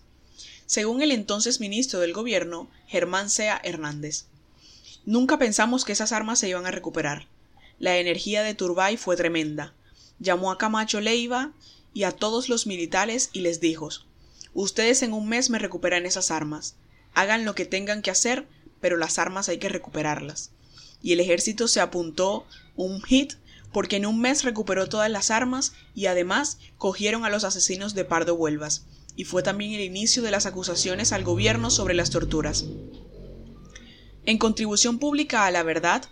según 0.66 1.02
el 1.02 1.12
entonces 1.12 1.60
ministro 1.60 2.00
del 2.00 2.14
Gobierno, 2.14 2.70
Germán 2.88 3.30
Sea 3.30 3.62
Hernández. 3.64 4.26
Nunca 5.06 5.38
pensamos 5.38 5.86
que 5.86 5.92
esas 5.92 6.12
armas 6.12 6.40
se 6.40 6.50
iban 6.50 6.66
a 6.66 6.72
recuperar. 6.72 7.28
La 7.78 7.98
energía 7.98 8.42
de 8.44 8.56
Turbay 8.56 8.98
fue 8.98 9.16
tremenda. 9.16 9.74
Llamó 10.22 10.52
a 10.52 10.58
Camacho 10.58 11.02
Leiva 11.02 11.52
y 11.94 12.04
a 12.04 12.14
todos 12.14 12.48
los 12.48 12.66
militares 12.66 13.30
y 13.34 13.42
les 13.42 13.60
dijo 13.60 13.90
Ustedes 14.54 15.02
en 15.02 15.12
un 15.12 15.28
mes 15.28 15.50
me 15.50 15.60
recuperan 15.60 16.06
esas 16.06 16.32
armas. 16.32 16.76
Hagan 17.14 17.44
lo 17.44 17.56
que 17.56 17.66
tengan 17.66 18.02
que 18.02 18.12
hacer, 18.12 18.48
pero 18.80 18.96
las 18.96 19.20
armas 19.20 19.50
hay 19.50 19.58
que 19.58 19.68
recuperarlas 19.68 20.52
y 21.04 21.14
el 21.14 21.20
ejército 21.20 21.68
se 21.68 21.82
apuntó 21.82 22.46
un 22.76 23.02
hit 23.02 23.34
porque 23.74 23.96
en 23.96 24.06
un 24.06 24.20
mes 24.20 24.44
recuperó 24.44 24.88
todas 24.88 25.10
las 25.10 25.32
armas 25.32 25.74
y 25.96 26.08
además 26.08 26.58
cogieron 26.78 27.24
a 27.24 27.30
los 27.30 27.44
asesinos 27.44 27.94
de 27.96 28.04
Pardo 28.04 28.36
Huelvas, 28.36 28.86
y 29.16 29.24
fue 29.24 29.44
también 29.44 29.72
el 29.72 29.82
inicio 29.82 30.22
de 30.22 30.32
las 30.32 30.46
acusaciones 30.46 31.14
al 31.14 31.24
gobierno 31.24 31.70
sobre 31.70 31.94
las 31.94 32.10
torturas. 32.10 32.66
En 34.26 34.38
contribución 34.38 35.00
pública 35.00 35.46
a 35.46 35.52
la 35.52 35.64
verdad, 35.64 36.04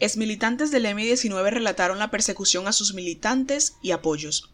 exmilitantes 0.00 0.70
del 0.70 0.86
M-19 0.86 1.50
relataron 1.50 1.98
la 1.98 2.10
persecución 2.10 2.66
a 2.66 2.72
sus 2.72 2.94
militantes 2.94 3.74
y 3.82 3.92
apoyos. 3.92 4.50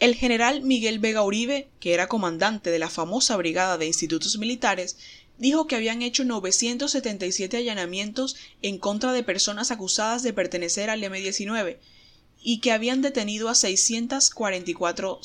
El 0.00 0.14
general 0.14 0.62
Miguel 0.62 0.98
Vega 0.98 1.22
Uribe, 1.22 1.68
que 1.80 1.94
era 1.94 2.08
comandante 2.08 2.70
de 2.70 2.78
la 2.78 2.90
famosa 2.90 3.36
Brigada 3.36 3.78
de 3.78 3.86
Institutos 3.86 4.38
Militares, 4.38 4.96
dijo 5.38 5.66
que 5.66 5.76
habían 5.76 6.02
hecho 6.02 6.24
977 6.24 7.56
allanamientos 7.56 8.36
en 8.62 8.78
contra 8.78 9.12
de 9.12 9.22
personas 9.22 9.70
acusadas 9.70 10.22
de 10.22 10.32
pertenecer 10.32 10.90
al 10.90 11.02
M-19 11.02 11.78
y 12.42 12.60
que 12.60 12.72
habían 12.72 13.02
detenido 13.02 13.48
a 13.48 13.54
644 13.54 15.20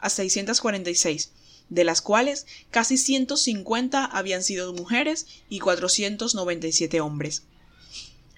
a 0.00 0.10
646, 0.10 1.30
de 1.68 1.84
las 1.84 2.02
cuales 2.02 2.46
casi 2.70 2.98
150 2.98 4.04
habían 4.04 4.42
sido 4.42 4.72
mujeres 4.72 5.26
y 5.48 5.60
497 5.60 7.00
hombres. 7.00 7.44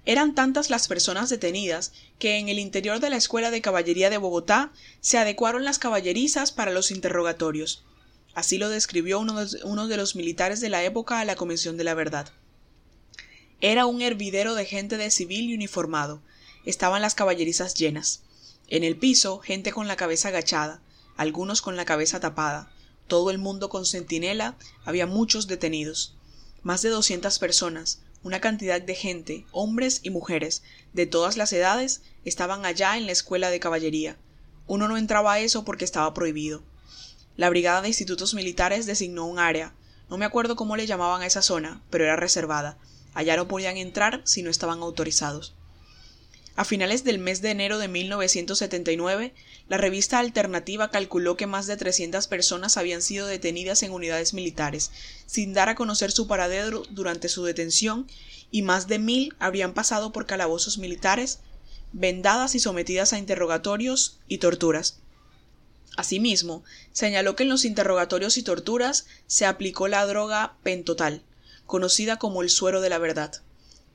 Eran 0.04 0.34
tantas 0.34 0.70
las 0.70 0.88
personas 0.88 1.30
detenidas 1.30 1.92
que 2.18 2.38
en 2.38 2.48
el 2.48 2.58
interior 2.58 3.00
de 3.00 3.10
la 3.10 3.16
Escuela 3.16 3.50
de 3.50 3.60
Caballería 3.60 4.10
de 4.10 4.18
Bogotá 4.18 4.72
se 5.00 5.18
adecuaron 5.18 5.64
las 5.64 5.78
caballerizas 5.78 6.50
para 6.50 6.72
los 6.72 6.90
interrogatorios, 6.90 7.84
Así 8.34 8.56
lo 8.56 8.70
describió 8.70 9.20
uno 9.20 9.88
de, 9.88 9.96
los 9.96 10.16
militares 10.16 10.60
de 10.60 10.70
la 10.70 10.82
época 10.84 11.20
a 11.20 11.24
la 11.24 11.36
Comisión 11.36 11.76
de 11.76 11.84
la 11.84 11.94
Verdad. 11.94 12.30
Era 13.60 13.84
un 13.86 14.00
hervidero 14.00 14.54
de 14.54 14.64
gente 14.64 14.96
de 14.96 15.10
civil 15.10 15.50
y 15.50 15.54
uniformado. 15.54 16.22
Estaban 16.64 17.02
las 17.02 17.14
caballerizas 17.14 17.74
llenas. 17.74 18.22
En 18.68 18.84
el 18.84 18.96
piso, 18.96 19.40
gente 19.40 19.70
con 19.70 19.86
la 19.86 19.96
cabeza 19.96 20.28
agachada, 20.28 20.80
algunos 21.16 21.60
con 21.60 21.76
la 21.76 21.84
cabeza 21.84 22.20
tapada, 22.20 22.72
todo 23.06 23.30
el 23.30 23.36
mundo 23.36 23.68
con 23.68 23.84
centinela, 23.84 24.56
había 24.84 25.06
muchos 25.06 25.46
detenidos. 25.46 26.16
Más 26.62 26.80
de 26.80 26.88
doscientas 26.88 27.38
personas, 27.38 28.00
una 28.22 28.40
cantidad 28.40 28.80
de 28.80 28.94
gente, 28.94 29.46
hombres 29.52 30.00
y 30.02 30.10
mujeres, 30.10 30.62
de 30.92 31.06
todas 31.06 31.36
las 31.36 31.52
edades, 31.52 32.02
estaban 32.24 32.64
allá 32.64 32.96
en 32.96 33.06
la 33.06 33.12
escuela 33.12 33.50
de 33.50 33.60
caballería. 33.60 34.16
Uno 34.66 34.88
no 34.88 34.96
entraba 34.96 35.32
a 35.32 35.40
eso 35.40 35.64
porque 35.64 35.84
estaba 35.84 36.14
prohibido. 36.14 36.62
La 37.36 37.50
Brigada 37.50 37.82
de 37.82 37.88
Institutos 37.88 38.34
Militares 38.34 38.86
designó 38.86 39.26
un 39.26 39.38
área. 39.38 39.74
No 40.08 40.18
me 40.18 40.24
acuerdo 40.24 40.56
cómo 40.56 40.76
le 40.76 40.86
llamaban 40.86 41.22
a 41.22 41.26
esa 41.26 41.42
zona, 41.42 41.82
pero 41.90 42.04
era 42.04 42.16
reservada. 42.16 42.78
Allá 43.14 43.36
no 43.36 43.48
podían 43.48 43.76
entrar 43.76 44.22
si 44.24 44.42
no 44.42 44.50
estaban 44.50 44.80
autorizados. 44.80 45.54
A 46.54 46.66
finales 46.66 47.02
del 47.02 47.18
mes 47.18 47.40
de 47.40 47.50
enero 47.50 47.78
de 47.78 47.88
1979, 47.88 49.32
la 49.68 49.78
revista 49.78 50.18
Alternativa 50.18 50.90
calculó 50.90 51.36
que 51.36 51.46
más 51.46 51.66
de 51.66 51.78
300 51.78 52.26
personas 52.26 52.76
habían 52.76 53.00
sido 53.00 53.26
detenidas 53.26 53.82
en 53.82 53.92
unidades 53.92 54.34
militares, 54.34 54.90
sin 55.24 55.54
dar 55.54 55.70
a 55.70 55.74
conocer 55.74 56.12
su 56.12 56.26
paradero 56.26 56.82
durante 56.90 57.30
su 57.30 57.44
detención, 57.44 58.06
y 58.50 58.60
más 58.60 58.86
de 58.86 58.98
mil 58.98 59.34
habían 59.38 59.72
pasado 59.72 60.12
por 60.12 60.26
calabozos 60.26 60.76
militares, 60.76 61.38
vendadas 61.92 62.54
y 62.54 62.60
sometidas 62.60 63.14
a 63.14 63.18
interrogatorios 63.18 64.18
y 64.28 64.36
torturas. 64.36 64.98
Asimismo, 65.96 66.64
señaló 66.92 67.34
que 67.34 67.44
en 67.44 67.48
los 67.48 67.64
interrogatorios 67.64 68.36
y 68.36 68.42
torturas 68.42 69.06
se 69.26 69.46
aplicó 69.46 69.88
la 69.88 70.04
droga 70.04 70.56
pentotal, 70.62 71.22
conocida 71.66 72.18
como 72.18 72.42
el 72.42 72.50
suero 72.50 72.82
de 72.82 72.90
la 72.90 72.98
verdad. 72.98 73.42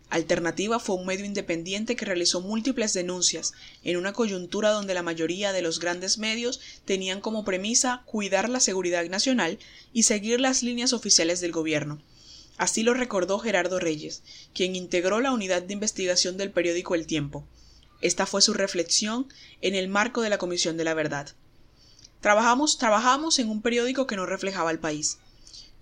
Alternativa 0.10 0.80
fue 0.80 0.96
un 0.96 1.06
medio 1.06 1.26
independiente 1.26 1.98
que 1.98 2.06
realizó 2.06 2.40
múltiples 2.40 2.94
denuncias 2.94 3.54
en 3.84 3.98
una 3.98 4.14
coyuntura 4.14 4.72
donde 4.72 4.94
la 4.94 5.04
mayoría 5.04 5.52
de 5.52 5.62
los 5.62 5.80
grandes 5.80 6.18
medios 6.18 6.62
tenían 6.86 7.20
como 7.20 7.44
premisa 7.44 8.04
cuidar 8.06 8.48
la 8.48 8.62
seguridad 8.62 9.06
nacional 9.10 9.60
y 9.92 10.04
seguir 10.04 10.40
las 10.40 10.64
líneas 10.64 10.94
oficiales 10.94 11.42
del 11.42 11.52
gobierno. 11.52 12.02
Así 12.58 12.84
lo 12.84 12.94
recordó 12.94 13.38
Gerardo 13.40 13.80
Reyes, 13.80 14.24
quien 14.54 14.76
integró 14.78 15.20
la 15.20 15.34
unidad 15.34 15.62
de 15.62 15.74
investigación 15.74 16.38
del 16.38 16.52
periódico 16.52 16.96
El 16.96 17.06
Tiempo. 17.06 17.46
Esta 18.02 18.26
fue 18.26 18.42
su 18.42 18.54
reflexión 18.54 19.28
en 19.62 19.76
el 19.76 19.90
marco 19.90 20.22
de 20.22 20.30
la 20.30 20.38
Comisión 20.38 20.78
de 20.78 20.86
la 20.86 20.94
Verdad. 20.94 21.36
Trabajamos, 22.22 22.78
trabajamos 22.78 23.40
en 23.40 23.50
un 23.50 23.62
periódico 23.62 24.08
que 24.08 24.16
no 24.16 24.26
reflejaba 24.26 24.72
el 24.72 24.80
país. 24.80 25.20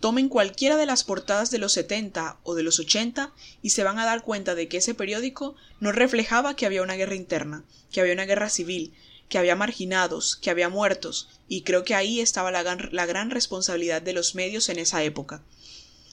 Tomen 0.05 0.29
cualquiera 0.29 0.77
de 0.77 0.85
las 0.85 1.03
portadas 1.03 1.49
de 1.49 1.57
los 1.57 1.71
70 1.73 2.37
o 2.43 2.53
de 2.53 2.61
los 2.61 2.77
80 2.77 3.33
y 3.63 3.71
se 3.71 3.83
van 3.83 3.97
a 3.97 4.05
dar 4.05 4.21
cuenta 4.21 4.53
de 4.53 4.67
que 4.67 4.77
ese 4.77 4.93
periódico 4.93 5.55
no 5.79 5.91
reflejaba 5.91 6.55
que 6.55 6.67
había 6.67 6.83
una 6.83 6.93
guerra 6.93 7.15
interna, 7.15 7.63
que 7.91 8.01
había 8.01 8.13
una 8.13 8.27
guerra 8.27 8.49
civil, 8.49 8.93
que 9.29 9.39
había 9.39 9.55
marginados, 9.55 10.35
que 10.35 10.51
había 10.51 10.69
muertos, 10.69 11.29
y 11.47 11.63
creo 11.63 11.83
que 11.83 11.95
ahí 11.95 12.19
estaba 12.19 12.51
la 12.51 12.61
gran, 12.61 13.31
responsabilidad 13.31 14.03
de 14.03 14.13
los 14.13 14.35
medios 14.35 14.69
en 14.69 14.77
esa 14.77 15.01
época. 15.01 15.41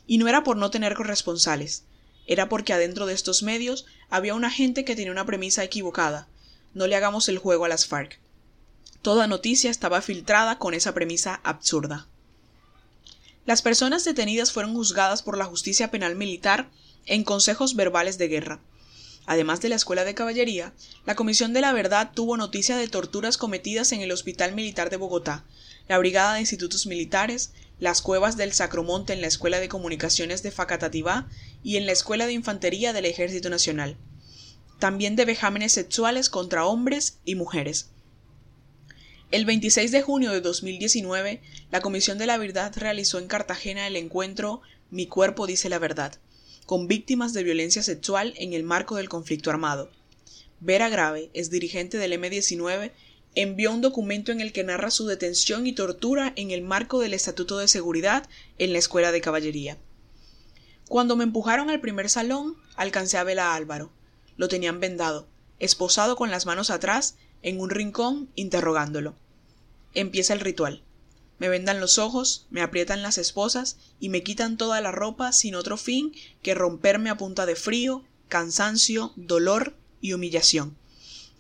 Y 0.07 0.17
no 0.17 0.27
era 0.27 0.43
por 0.43 0.57
no 0.57 0.71
tener 0.71 0.95
corresponsales, 0.95 1.85
era 2.27 2.49
porque 2.49 2.73
adentro 2.73 3.05
de 3.05 3.13
estos 3.13 3.43
medios 3.43 3.85
había 4.09 4.35
una 4.35 4.51
gente 4.51 4.87
que 4.87 4.97
tenía 4.97 5.13
una 5.13 5.27
premisa 5.27 5.65
equivocada. 5.65 6.29
No 6.73 6.87
le 6.87 6.97
hagamos 6.97 7.29
el 7.29 7.37
juego 7.37 7.67
a 7.67 7.69
las 7.69 7.85
FARC. 7.85 8.19
Toda 9.03 9.27
noticia 9.27 9.71
estaba 9.71 10.01
filtrada 10.01 10.57
con 10.57 10.73
esa 10.73 10.95
premisa 10.95 11.43
absurda. 11.45 12.09
Las 13.45 13.61
personas 13.61 14.05
detenidas 14.05 14.53
fueron 14.53 14.75
juzgadas 14.75 15.23
por 15.23 15.37
la 15.37 15.47
justicia 15.47 15.91
penal 15.91 16.15
militar 16.15 16.71
en 17.07 17.25
consejos 17.25 17.75
verbales 17.75 18.17
de 18.17 18.29
guerra. 18.29 18.61
Además 19.27 19.61
de 19.61 19.69
la 19.69 19.77
Escuela 19.77 20.05
de 20.05 20.15
Caballería, 20.15 20.73
la 21.07 21.15
Comisión 21.15 21.53
de 21.53 21.61
la 21.61 21.73
Verdad 21.73 22.11
tuvo 22.15 22.37
noticia 22.37 22.77
de 22.77 22.89
torturas 22.89 23.39
cometidas 23.39 23.93
en 23.93 24.01
el 24.01 24.13
Hospital 24.13 24.55
Militar 24.55 24.91
de 24.91 24.97
Bogotá, 24.97 25.45
la 25.89 25.99
Brigada 25.99 26.35
de 26.35 26.41
Institutos 26.41 26.87
Militares, 26.87 27.53
las 27.79 28.03
cuevas 28.03 28.37
del 28.37 28.53
Sacromonte 28.53 29.13
en 29.13 29.21
la 29.21 29.27
Escuela 29.27 29.59
de 29.59 29.69
Comunicaciones 29.69 30.43
de 30.43 30.51
Facatativá 30.51 31.29
y 31.65 31.77
en 31.77 31.87
la 31.87 31.93
Escuela 31.93 32.27
de 32.27 32.33
Infantería 32.33 32.93
del 32.93 33.07
Ejército 33.07 33.51
Nacional. 33.51 33.97
También 34.79 35.15
de 35.17 35.25
vejámenes 35.25 35.73
sexuales 35.73 36.29
contra 36.29 36.65
hombres 36.65 37.19
y 37.25 37.35
mujeres. 37.35 37.92
El 39.33 39.47
26 39.47 39.93
de 39.93 40.03
junio 40.03 40.31
de 40.31 40.43
2019, 40.43 41.41
la 41.71 41.81
Comisión 41.81 42.19
de 42.19 42.27
la 42.27 42.37
Verdad 42.37 42.71
realizó 42.77 43.19
en 43.19 43.29
Cartagena 43.29 43.87
el 43.87 43.97
encuentro 43.97 44.61
Mi 44.91 45.07
cuerpo 45.07 45.47
dice 45.47 45.71
la 45.71 45.79
verdad, 45.79 46.13
con 46.67 46.87
víctimas 46.87 47.33
de 47.33 47.43
violencia 47.43 47.83
sexual 47.83 48.35
en 48.37 48.53
el 48.53 48.63
marco 48.63 48.97
del 48.97 49.09
conflicto 49.09 49.49
armado. 49.49 49.91
Vera 50.61 50.91
Grave, 50.91 51.31
es 51.33 51.49
dirigente 51.49 51.97
del 51.97 52.13
M19, 52.13 52.93
envió 53.35 53.73
un 53.73 53.81
documento 53.81 54.33
en 54.33 54.43
el 54.43 54.53
que 54.53 54.65
narra 54.65 54.91
su 54.91 55.07
detención 55.07 55.67
y 55.67 55.73
tortura 55.73 56.35
en 56.37 56.51
el 56.51 56.61
marco 56.61 57.01
del 57.01 57.15
Estatuto 57.15 57.57
de 57.57 57.69
Seguridad 57.69 58.29
en 58.59 58.75
la 58.75 58.81
Escuela 58.81 59.13
de 59.13 59.23
Caballería. 59.23 59.79
Cuando 60.91 61.17
me 61.17 61.25
empujaron 61.25 61.71
al 61.71 61.81
primer 61.81 62.11
salón, 62.11 62.59
alcancé 62.77 63.17
a 63.17 63.25
ver 63.25 63.41
a 63.41 63.55
Álvaro. 63.55 63.93
Lo 64.37 64.49
tenían 64.49 64.79
vendado, 64.79 65.27
esposado 65.59 66.17
con 66.17 66.31
las 66.31 66.45
manos 66.45 66.69
atrás, 66.69 67.17
en 67.43 67.61
un 67.61 67.71
rincón, 67.71 68.29
interrogándolo. 68.35 69.15
Empieza 69.95 70.33
el 70.33 70.41
ritual. 70.41 70.83
Me 71.39 71.49
vendan 71.49 71.81
los 71.81 71.99
ojos, 71.99 72.47
me 72.51 72.63
aprietan 72.63 73.03
las 73.03 73.19
esposas 73.19 73.77
y 73.99 74.09
me 74.09 74.23
quitan 74.23 74.57
toda 74.57 74.81
la 74.81 74.93
ropa 74.93 75.33
sin 75.33 75.55
otro 75.55 75.77
fin 75.77 76.13
que 76.43 76.55
romperme 76.55 77.11
a 77.11 77.17
punta 77.17 77.47
de 77.47 77.57
frío, 77.57 78.05
cansancio, 78.29 79.13
dolor 79.17 79.75
y 80.01 80.13
humillación. 80.13 80.77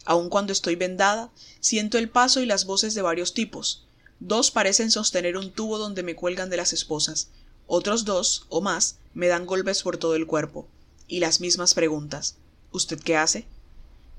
Aun 0.04 0.28
cuando 0.28 0.52
estoy 0.52 0.74
vendada, 0.74 1.30
siento 1.60 1.98
el 1.98 2.08
paso 2.08 2.40
y 2.40 2.46
las 2.46 2.64
voces 2.64 2.94
de 2.94 3.02
varios 3.02 3.32
tipos. 3.32 3.86
Dos 4.18 4.50
parecen 4.50 4.90
sostener 4.90 5.36
un 5.36 5.52
tubo 5.52 5.78
donde 5.78 6.02
me 6.02 6.16
cuelgan 6.16 6.50
de 6.50 6.56
las 6.56 6.72
esposas. 6.72 7.28
Otros 7.66 8.04
dos, 8.04 8.46
o 8.48 8.60
más, 8.60 8.96
me 9.14 9.28
dan 9.28 9.46
golpes 9.46 9.82
por 9.82 9.98
todo 9.98 10.16
el 10.16 10.26
cuerpo. 10.26 10.66
Y 11.06 11.20
las 11.20 11.40
mismas 11.40 11.74
preguntas. 11.74 12.36
¿Usted 12.72 12.98
qué 12.98 13.16
hace? 13.16 13.46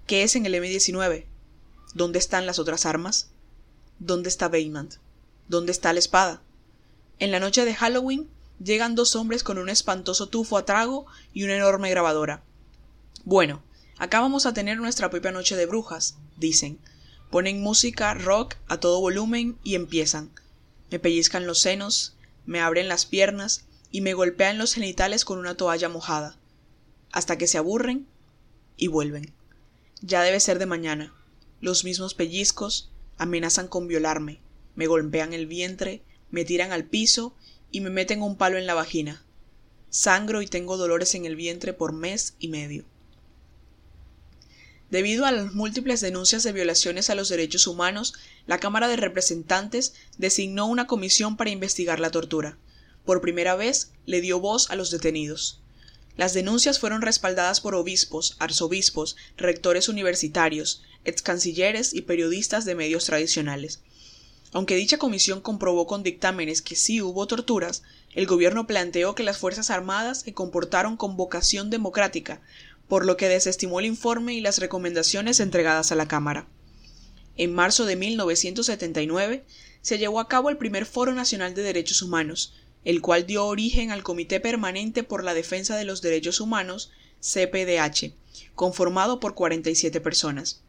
¿Qué 0.08 0.24
es 0.24 0.36
en 0.36 0.46
el 0.46 0.56
M19? 0.56 1.26
¿Dónde 1.94 2.20
están 2.20 2.46
las 2.46 2.60
otras 2.60 2.86
armas? 2.86 3.30
¿Dónde 4.00 4.30
está 4.30 4.50
Baymont? 4.50 4.96
¿Dónde 5.48 5.72
está 5.72 5.94
la 5.94 6.00
espada? 6.00 6.42
En 7.20 7.32
la 7.32 7.40
noche 7.40 7.66
de 7.66 7.76
Halloween 7.76 8.30
llegan 8.64 8.96
dos 8.96 9.16
hombres 9.16 9.44
con 9.44 9.58
un 9.58 9.70
espantoso 9.70 10.28
tufo 10.28 10.58
a 10.58 10.66
trago 10.66 11.06
y 11.34 11.44
una 11.44 11.56
enorme 11.56 11.90
grabadora. 11.90 12.44
Bueno, 13.24 13.64
Acá 13.98 14.20
vamos 14.20 14.46
a 14.46 14.54
tener 14.54 14.78
nuestra 14.78 15.10
propia 15.10 15.32
noche 15.32 15.56
de 15.56 15.66
brujas, 15.66 16.18
dicen. 16.36 16.80
Ponen 17.30 17.62
música 17.62 18.14
rock 18.14 18.56
a 18.68 18.80
todo 18.80 19.00
volumen 19.00 19.58
y 19.64 19.76
empiezan. 19.76 20.32
Me 20.92 21.00
pellizcan 21.00 21.48
los 21.48 21.62
senos, 21.62 22.16
me 22.46 22.60
abren 22.60 22.88
las 22.88 23.06
piernas 23.06 23.66
y 23.92 24.02
me 24.02 24.14
golpean 24.14 24.58
los 24.58 24.74
genitales 24.74 25.26
con 25.26 25.40
una 25.40 25.56
toalla 25.56 25.90
mojada, 25.90 26.38
hasta 27.12 27.38
que 27.38 27.48
se 27.48 27.58
aburren 27.58 28.08
y 28.76 28.88
vuelven. 28.88 29.34
Ya 30.02 30.22
debe 30.22 30.40
ser 30.40 30.60
de 30.60 30.66
mañana. 30.66 31.14
Los 31.64 31.86
mismos 31.86 32.14
pellizcos 32.14 32.90
amenazan 33.18 33.70
con 33.70 33.88
violarme, 33.88 34.42
me 34.76 34.86
golpean 34.86 35.32
el 35.32 35.48
vientre, 35.48 36.02
me 36.30 36.44
tiran 36.44 36.74
al 36.74 36.84
piso 36.84 37.34
y 37.72 37.80
me 37.80 37.90
meten 37.90 38.22
un 38.22 38.36
palo 38.36 38.58
en 38.58 38.68
la 38.68 38.74
vagina. 38.74 39.24
Sangro 39.90 40.42
y 40.42 40.48
tengo 40.48 40.76
dolores 40.76 41.16
en 41.16 41.26
el 41.26 41.38
vientre 41.38 41.72
por 41.72 41.94
mes 41.94 42.36
y 42.38 42.50
medio. 42.50 42.84
Debido 44.92 45.26
a 45.26 45.32
las 45.32 45.54
múltiples 45.54 46.02
denuncias 46.02 46.44
de 46.44 46.52
violaciones 46.52 47.10
a 47.10 47.16
los 47.16 47.30
derechos 47.30 47.66
humanos, 47.66 48.14
la 48.46 48.60
Cámara 48.60 48.90
de 48.90 48.98
Representantes 48.98 49.94
designó 50.18 50.66
una 50.66 50.86
comisión 50.86 51.38
para 51.38 51.52
investigar 51.52 52.02
la 52.02 52.12
tortura. 52.12 52.58
Por 53.06 53.22
primera 53.22 53.56
vez 53.56 53.94
le 54.06 54.20
dio 54.20 54.42
voz 54.42 54.70
a 54.70 54.76
los 54.76 54.92
detenidos. 54.92 55.62
Las 56.18 56.34
denuncias 56.34 56.78
fueron 56.78 57.02
respaldadas 57.02 57.60
por 57.60 57.74
obispos, 57.74 58.36
arzobispos, 58.38 59.16
rectores 59.38 59.90
universitarios, 59.90 60.84
ex 61.06 61.22
cancilleres 61.22 61.94
y 61.94 62.02
periodistas 62.02 62.66
de 62.66 62.76
medios 62.76 63.06
tradicionales. 63.06 63.82
Aunque 64.54 64.76
dicha 64.76 64.98
comisión 64.98 65.42
comprobó 65.42 65.88
con 65.88 66.04
dictámenes 66.04 66.62
que 66.62 66.76
sí 66.76 67.02
hubo 67.02 67.26
torturas, 67.26 67.82
el 68.14 68.28
gobierno 68.28 68.68
planteó 68.68 69.16
que 69.16 69.24
las 69.24 69.40
Fuerzas 69.40 69.72
Armadas 69.72 70.22
se 70.22 70.34
comportaron 70.34 70.96
con 70.96 71.18
vocación 71.18 71.72
democrática, 71.72 72.42
por 72.88 73.06
lo 73.06 73.18
que 73.18 73.28
desestimó 73.28 73.80
el 73.80 73.88
informe 73.88 74.36
y 74.36 74.42
las 74.42 74.60
recomendaciones 74.60 75.40
entregadas 75.40 75.92
a 75.92 75.96
la 75.96 76.08
Cámara. 76.08 76.48
En 77.36 77.54
marzo 77.54 77.86
de 77.86 77.96
1979 77.96 79.44
se 79.82 79.98
llevó 79.98 80.20
a 80.20 80.28
cabo 80.28 80.52
el 80.52 80.58
primer 80.58 80.86
Foro 80.86 81.14
Nacional 81.14 81.56
de 81.56 81.64
Derechos 81.64 82.04
Humanos, 82.04 82.54
el 82.86 83.02
cual 83.02 83.26
dio 83.26 83.46
origen 83.46 83.90
al 83.90 84.04
Comité 84.04 84.40
Permanente 84.40 85.04
por 85.04 85.24
la 85.24 85.34
Defensa 85.34 85.76
de 85.76 85.86
los 85.86 86.04
Derechos 86.04 86.40
Humanos, 86.40 86.92
CPDH, 87.22 88.14
conformado 88.54 89.20
por 89.20 89.34
47 89.34 90.00
personas. 90.00 90.62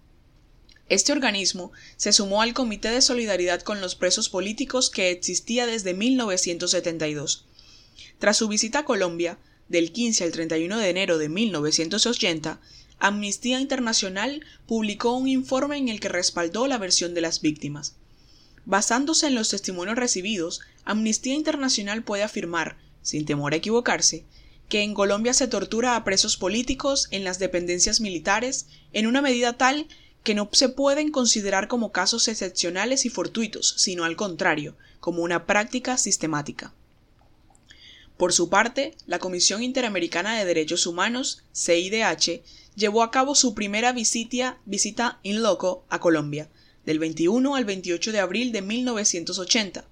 Este 0.89 1.13
organismo 1.13 1.73
se 1.97 2.13
sumó 2.13 2.43
al 2.43 2.53
Comité 2.53 2.91
de 2.91 3.01
Solidaridad 3.01 3.63
con 3.63 3.81
los 3.81 3.95
Presos 3.95 4.29
Políticos 4.29 4.91
que 4.91 5.11
existía 5.11 5.67
desde 5.67 5.95
1972. 5.95 7.47
Tras 8.19 8.37
su 8.37 8.49
visita 8.49 8.81
a 8.81 8.85
Colombia, 8.85 9.39
del 9.69 9.93
15 9.93 10.25
al 10.25 10.33
31 10.33 10.79
de 10.79 10.91
enero 10.91 11.17
de 11.17 11.31
1980, 11.31 12.61
Amnistía 12.99 13.61
Internacional 13.61 14.45
publicó 14.67 15.17
un 15.17 15.27
informe 15.27 15.79
en 15.79 15.89
el 15.89 16.01
que 16.01 16.11
respaldó 16.11 16.67
la 16.67 16.79
versión 16.79 17.15
de 17.15 17.23
las 17.23 17.41
víctimas. 17.41 17.97
Basándose 18.67 19.27
en 19.27 19.35
los 19.35 19.49
testimonios 19.49 19.97
recibidos, 19.97 20.61
Amnistía 20.85 21.35
Internacional 21.35 22.03
puede 22.03 22.23
afirmar, 22.23 22.77
sin 23.03 23.25
temor 23.25 23.55
a 23.55 23.57
equivocarse, 23.57 24.25
que 24.69 24.83
en 24.83 24.95
Colombia 24.95 25.35
se 25.35 25.49
tortura 25.49 25.97
a 25.97 26.05
presos 26.05 26.37
políticos 26.37 27.09
en 27.11 27.25
las 27.25 27.39
dependencias 27.39 28.01
militares 28.01 28.67
en 28.93 29.07
una 29.07 29.21
medida 29.23 29.55
tal 29.55 29.87
que 30.25 30.35
no 30.35 30.49
se 30.53 30.71
pueden 30.71 31.11
considerar 31.11 31.69
como 31.69 31.93
casos 31.93 32.29
excepcionales 32.29 33.05
y 33.05 33.11
fortuitos, 33.11 33.75
sino 33.77 34.05
al 34.05 34.17
contrario, 34.17 34.75
como 34.99 35.23
una 35.23 35.47
práctica 35.47 35.99
sistemática. 35.99 36.73
Por 38.17 38.33
su 38.33 38.49
parte, 38.49 38.97
la 39.07 39.19
Comisión 39.19 39.63
Interamericana 39.63 40.39
de 40.39 40.47
Derechos 40.47 40.87
Humanos, 40.87 41.43
CIDH, 41.55 42.43
llevó 42.75 43.03
a 43.03 43.11
cabo 43.11 43.35
su 43.35 43.55
primera 43.55 43.93
visita, 43.93 44.59
in 45.23 45.43
loco 45.43 45.85
a 45.91 46.01
Colombia, 46.01 46.49
del 46.87 46.99
21 46.99 47.55
al 47.55 47.67
28 47.67 48.13
de 48.13 48.21
abril 48.21 48.51
de 48.53 48.63
1980. 48.63 49.85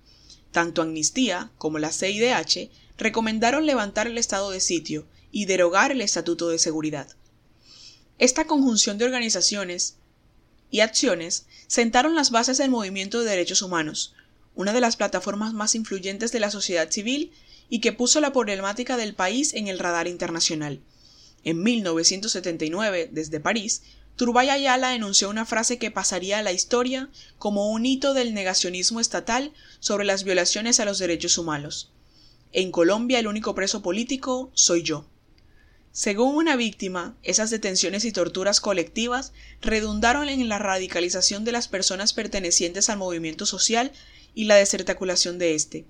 Tanto 0.51 0.81
Amnistía 0.81 1.51
como 1.59 1.79
la 1.79 1.93
CIDH 1.93 2.71
recomendaron 2.97 3.67
levantar 3.67 4.07
el 4.07 4.17
estado 4.17 4.51
de 4.51 4.61
sitio 4.61 5.07
y 5.31 5.45
derogar 5.45 5.93
el 5.93 6.01
Estatuto 6.01 6.49
de 6.49 6.59
Seguridad. 6.59 7.09
Esta 8.19 8.47
conjunción 8.47 8.99
de 8.99 9.05
organizaciones 9.05 9.97
y 10.73 10.81
acciones 10.81 11.47
sentaron 11.69 12.17
las 12.17 12.33
bases 12.33 12.59
del 12.59 12.71
movimiento 12.71 13.21
de 13.21 13.31
derechos 13.31 13.63
humanos, 13.63 14.15
una 14.57 14.73
de 14.73 14.81
las 14.81 14.97
plataformas 14.97 15.53
más 15.53 15.77
influyentes 15.77 16.33
de 16.33 16.41
la 16.41 16.51
sociedad 16.51 16.91
civil 16.91 17.31
y 17.69 17.81
que 17.81 17.93
puso 17.93 18.21
la 18.21 18.33
problemática 18.33 18.97
del 18.97 19.15
país 19.15 19.55
en 19.55 19.69
el 19.69 19.79
radar 19.79 20.09
internacional. 20.09 20.81
En 21.45 21.63
1979, 21.63 23.11
desde 23.13 23.39
París, 23.39 23.83
Turbay 24.17 24.49
Ayala 24.49 24.95
enunció 24.95 25.29
una 25.29 25.45
frase 25.45 25.79
que 25.79 25.91
pasaría 25.91 26.39
a 26.39 26.43
la 26.43 26.53
historia 26.53 27.11
como 27.39 27.71
un 27.71 27.85
hito 27.85 28.15
del 28.15 28.35
negacionismo 28.35 28.99
estatal 28.99 29.53
sobre 29.79 30.05
las 30.05 30.25
violaciones 30.25 30.81
a 30.81 30.85
los 30.85 30.99
derechos 30.99 31.37
humanos. 31.39 31.93
En 32.53 32.71
Colombia 32.71 33.19
el 33.19 33.27
único 33.27 33.55
preso 33.55 33.83
político 33.83 34.51
soy 34.55 34.83
yo. 34.83 35.07
Según 35.93 36.37
una 36.37 36.57
víctima, 36.57 37.15
esas 37.23 37.51
detenciones 37.51 38.07
y 38.07 38.13
torturas 38.13 38.63
colectivas 38.63 39.35
redundaron 39.61 40.31
en 40.31 40.49
la 40.49 40.59
radicalización 40.59 41.45
de 41.45 41.53
las 41.53 41.69
personas 41.69 42.15
pertenecientes 42.15 42.89
al 42.89 42.97
movimiento 42.97 43.45
social 43.45 43.93
y 44.35 44.45
la 44.45 44.57
desarticulación 44.57 45.39
de 45.39 45.55
éste. 45.55 45.85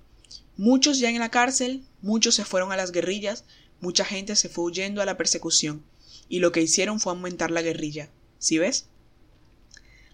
Muchos 0.57 0.99
ya 0.99 1.09
en 1.09 1.19
la 1.19 1.31
cárcel, 1.31 1.83
muchos 2.01 2.35
se 2.35 2.43
fueron 2.43 2.73
a 2.73 2.75
las 2.75 2.91
guerrillas, 2.91 3.45
mucha 3.79 4.03
gente 4.03 4.35
se 4.35 4.49
fue 4.49 4.65
huyendo 4.65 5.01
a 5.01 5.05
la 5.05 5.15
persecución 5.15 5.83
y 6.27 6.39
lo 6.39 6.51
que 6.51 6.61
hicieron 6.61 6.99
fue 6.99 7.13
aumentar 7.13 7.49
la 7.49 7.61
guerrilla. 7.61 8.09
¿Sí 8.39 8.57
ves? 8.57 8.87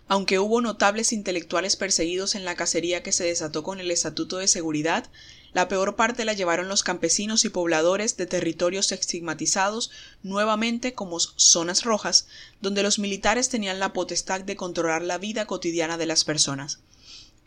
Aunque 0.08 0.38
hubo 0.38 0.62
notables 0.62 1.14
intelectuales 1.14 1.76
perseguidos 1.76 2.36
en 2.36 2.46
la 2.46 2.56
cacería 2.56 3.02
que 3.02 3.12
se 3.12 3.26
desató 3.26 3.64
con 3.64 3.80
el 3.80 3.90
Estatuto 3.90 4.38
de 4.38 4.48
Seguridad, 4.48 5.10
la 5.54 5.68
peor 5.68 5.96
parte 5.96 6.26
la 6.26 6.34
llevaron 6.34 6.68
los 6.68 6.84
campesinos 6.84 7.44
y 7.46 7.50
pobladores 7.50 8.18
de 8.18 8.26
territorios 8.26 8.92
estigmatizados 8.92 9.92
nuevamente 10.22 10.94
como 10.94 11.20
zonas 11.20 11.84
rojas, 11.84 12.28
donde 12.62 12.84
los 12.84 13.00
militares 13.00 13.50
tenían 13.50 13.80
la 13.80 13.94
potestad 13.94 14.42
de 14.42 14.56
controlar 14.56 15.02
la 15.02 15.18
vida 15.18 15.46
cotidiana 15.46 15.98
de 15.98 16.06
las 16.06 16.24
personas. 16.24 16.80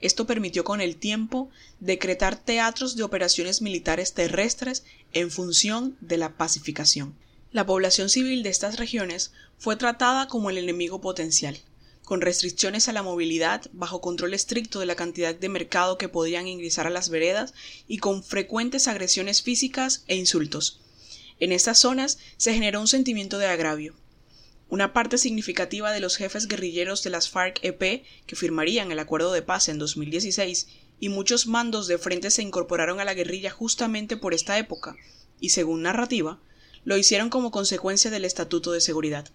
Esto 0.00 0.26
permitió 0.26 0.64
con 0.64 0.80
el 0.80 0.96
tiempo 0.96 1.48
decretar 1.78 2.36
teatros 2.36 2.96
de 2.96 3.04
operaciones 3.04 3.62
militares 3.62 4.14
terrestres 4.14 4.82
en 5.12 5.30
función 5.30 5.96
de 6.00 6.16
la 6.16 6.36
pacificación. 6.36 7.14
La 7.52 7.66
población 7.66 8.08
civil 8.08 8.42
de 8.42 8.48
estas 8.48 8.78
regiones 8.78 9.30
fue 9.58 9.76
tratada 9.76 10.26
como 10.26 10.50
el 10.50 10.58
enemigo 10.58 11.00
potencial, 11.00 11.58
con 12.04 12.20
restricciones 12.20 12.88
a 12.88 12.92
la 12.92 13.02
movilidad, 13.02 13.62
bajo 13.72 14.00
control 14.00 14.34
estricto 14.34 14.80
de 14.80 14.86
la 14.86 14.96
cantidad 14.96 15.34
de 15.34 15.48
mercado 15.48 15.98
que 15.98 16.08
podían 16.08 16.48
ingresar 16.48 16.86
a 16.86 16.90
las 16.90 17.08
veredas 17.08 17.54
y 17.86 17.98
con 17.98 18.22
frecuentes 18.22 18.88
agresiones 18.88 19.42
físicas 19.42 20.04
e 20.08 20.16
insultos. 20.16 20.80
En 21.38 21.52
estas 21.52 21.78
zonas 21.78 22.18
se 22.36 22.54
generó 22.54 22.80
un 22.80 22.88
sentimiento 22.88 23.38
de 23.38 23.46
agravio. 23.46 23.94
Una 24.68 24.92
parte 24.92 25.18
significativa 25.18 25.92
de 25.92 26.00
los 26.00 26.16
jefes 26.16 26.48
guerrilleros 26.48 27.02
de 27.02 27.10
las 27.10 27.28
FARC-EP 27.28 28.04
que 28.26 28.36
firmarían 28.36 28.90
el 28.90 28.98
acuerdo 28.98 29.32
de 29.32 29.42
paz 29.42 29.68
en 29.68 29.78
2016 29.78 30.68
y 30.98 31.08
muchos 31.08 31.46
mandos 31.46 31.88
de 31.88 31.98
frente 31.98 32.30
se 32.30 32.42
incorporaron 32.42 33.00
a 33.00 33.04
la 33.04 33.14
guerrilla 33.14 33.50
justamente 33.50 34.16
por 34.16 34.34
esta 34.34 34.56
época, 34.58 34.96
y 35.40 35.50
según 35.50 35.82
narrativa, 35.82 36.40
lo 36.84 36.96
hicieron 36.96 37.28
como 37.28 37.50
consecuencia 37.50 38.10
del 38.10 38.24
Estatuto 38.24 38.72
de 38.72 38.80
Seguridad. 38.80 39.28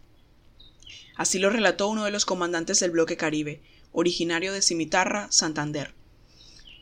Así 1.17 1.39
lo 1.39 1.49
relató 1.49 1.87
uno 1.89 2.05
de 2.05 2.11
los 2.11 2.25
comandantes 2.25 2.79
del 2.79 2.91
bloque 2.91 3.17
Caribe, 3.17 3.61
originario 3.91 4.53
de 4.53 4.61
Cimitarra, 4.61 5.27
Santander. 5.31 5.93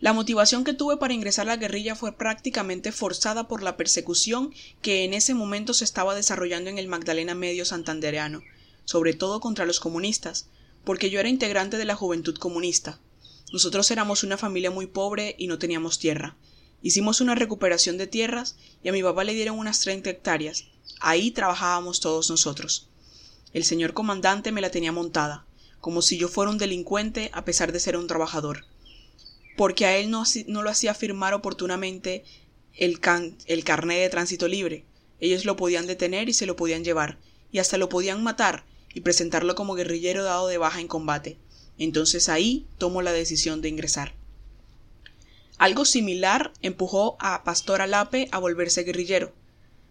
La 0.02 0.13
motivación 0.13 0.63
que 0.63 0.74
tuve 0.74 0.98
para 0.98 1.13
ingresar 1.13 1.48
a 1.48 1.54
la 1.54 1.58
guerrilla 1.58 1.95
fue 1.95 2.15
prácticamente 2.15 2.91
forzada 2.91 3.48
por 3.48 3.63
la 3.63 3.78
persecución 3.78 4.54
que 4.82 5.06
en 5.06 5.13
ese 5.13 5.34
momento 5.34 5.74
se 5.74 5.86
estaba 5.86 6.13
desarrollando 6.13 6.69
en 6.69 6.78
el 6.78 6.88
Magdalena 6.88 7.34
Medio 7.34 7.65
santandereano, 7.65 8.43
sobre 8.84 9.13
todo 9.13 9.39
contra 9.39 9.65
los 9.65 9.80
comunistas, 9.80 10.50
porque 10.84 11.10
yo 11.10 11.19
era 11.19 11.30
integrante 11.30 11.78
de 11.78 11.86
la 11.86 11.95
Juventud 11.95 12.38
Comunista. 12.38 13.00
Nosotros 13.52 13.89
éramos 13.89 14.24
una 14.24 14.38
familia 14.38 14.69
muy 14.69 14.86
pobre 14.86 15.36
y 15.39 15.48
no 15.48 15.58
teníamos 15.58 15.98
tierra, 15.98 16.36
Hicimos 16.86 17.19
una 17.19 17.34
recuperación 17.34 17.98
de 17.98 18.06
tierras 18.06 18.58
y 18.84 18.89
a 18.89 18.91
mi 18.91 19.02
papá 19.02 19.24
le 19.24 19.34
dieron 19.34 19.58
unas 19.58 19.80
30 19.80 20.08
hectáreas. 20.08 20.65
Ahí 21.00 21.32
trabajábamos 21.32 22.00
todos 22.00 22.30
nosotros. 22.30 22.89
El 23.55 23.63
señor 23.63 23.93
comandante 23.93 24.51
me 24.51 24.59
la 24.59 24.69
tenía 24.69 24.91
montada, 24.91 25.45
como 25.79 26.01
si 26.01 26.17
yo 26.17 26.27
fuera 26.27 26.51
un 26.51 26.57
delincuente 26.57 27.29
a 27.31 27.45
pesar 27.45 27.71
de 27.71 27.79
ser 27.79 27.95
un 27.95 28.05
trabajador. 28.05 28.65
Porque 29.55 29.85
a 29.85 29.95
él 29.95 30.11
no, 30.11 30.25
lo 30.61 30.69
hacía 30.69 30.93
firmar 30.93 31.33
oportunamente 31.33 32.25
el 32.73 32.99
carné 32.99 33.99
de 33.99 34.09
tránsito 34.09 34.49
libre. 34.49 34.83
Ellos 35.21 35.45
lo 35.45 35.55
podían 35.55 35.87
detener 35.87 36.27
y 36.27 36.33
se 36.33 36.45
lo 36.45 36.57
podían 36.57 36.83
llevar, 36.83 37.17
y 37.49 37.59
hasta 37.59 37.77
lo 37.77 37.87
podían 37.87 38.21
matar 38.21 38.65
y 38.93 38.99
presentarlo 38.99 39.55
como 39.55 39.75
guerrillero 39.75 40.25
dado 40.25 40.49
de 40.49 40.57
baja 40.57 40.81
en 40.81 40.89
combate. 40.89 41.37
Entonces 41.77 42.27
ahí 42.27 42.67
tomo 42.77 43.01
la 43.01 43.13
decisión 43.13 43.61
de 43.61 43.69
ingresar. 43.69 44.15
Algo 45.57 45.85
similar 45.85 46.51
empujó 46.61 47.15
a 47.21 47.45
Pastor 47.45 47.81
Alape 47.81 48.27
a 48.33 48.37
volverse 48.37 48.83
guerrillero. 48.83 49.31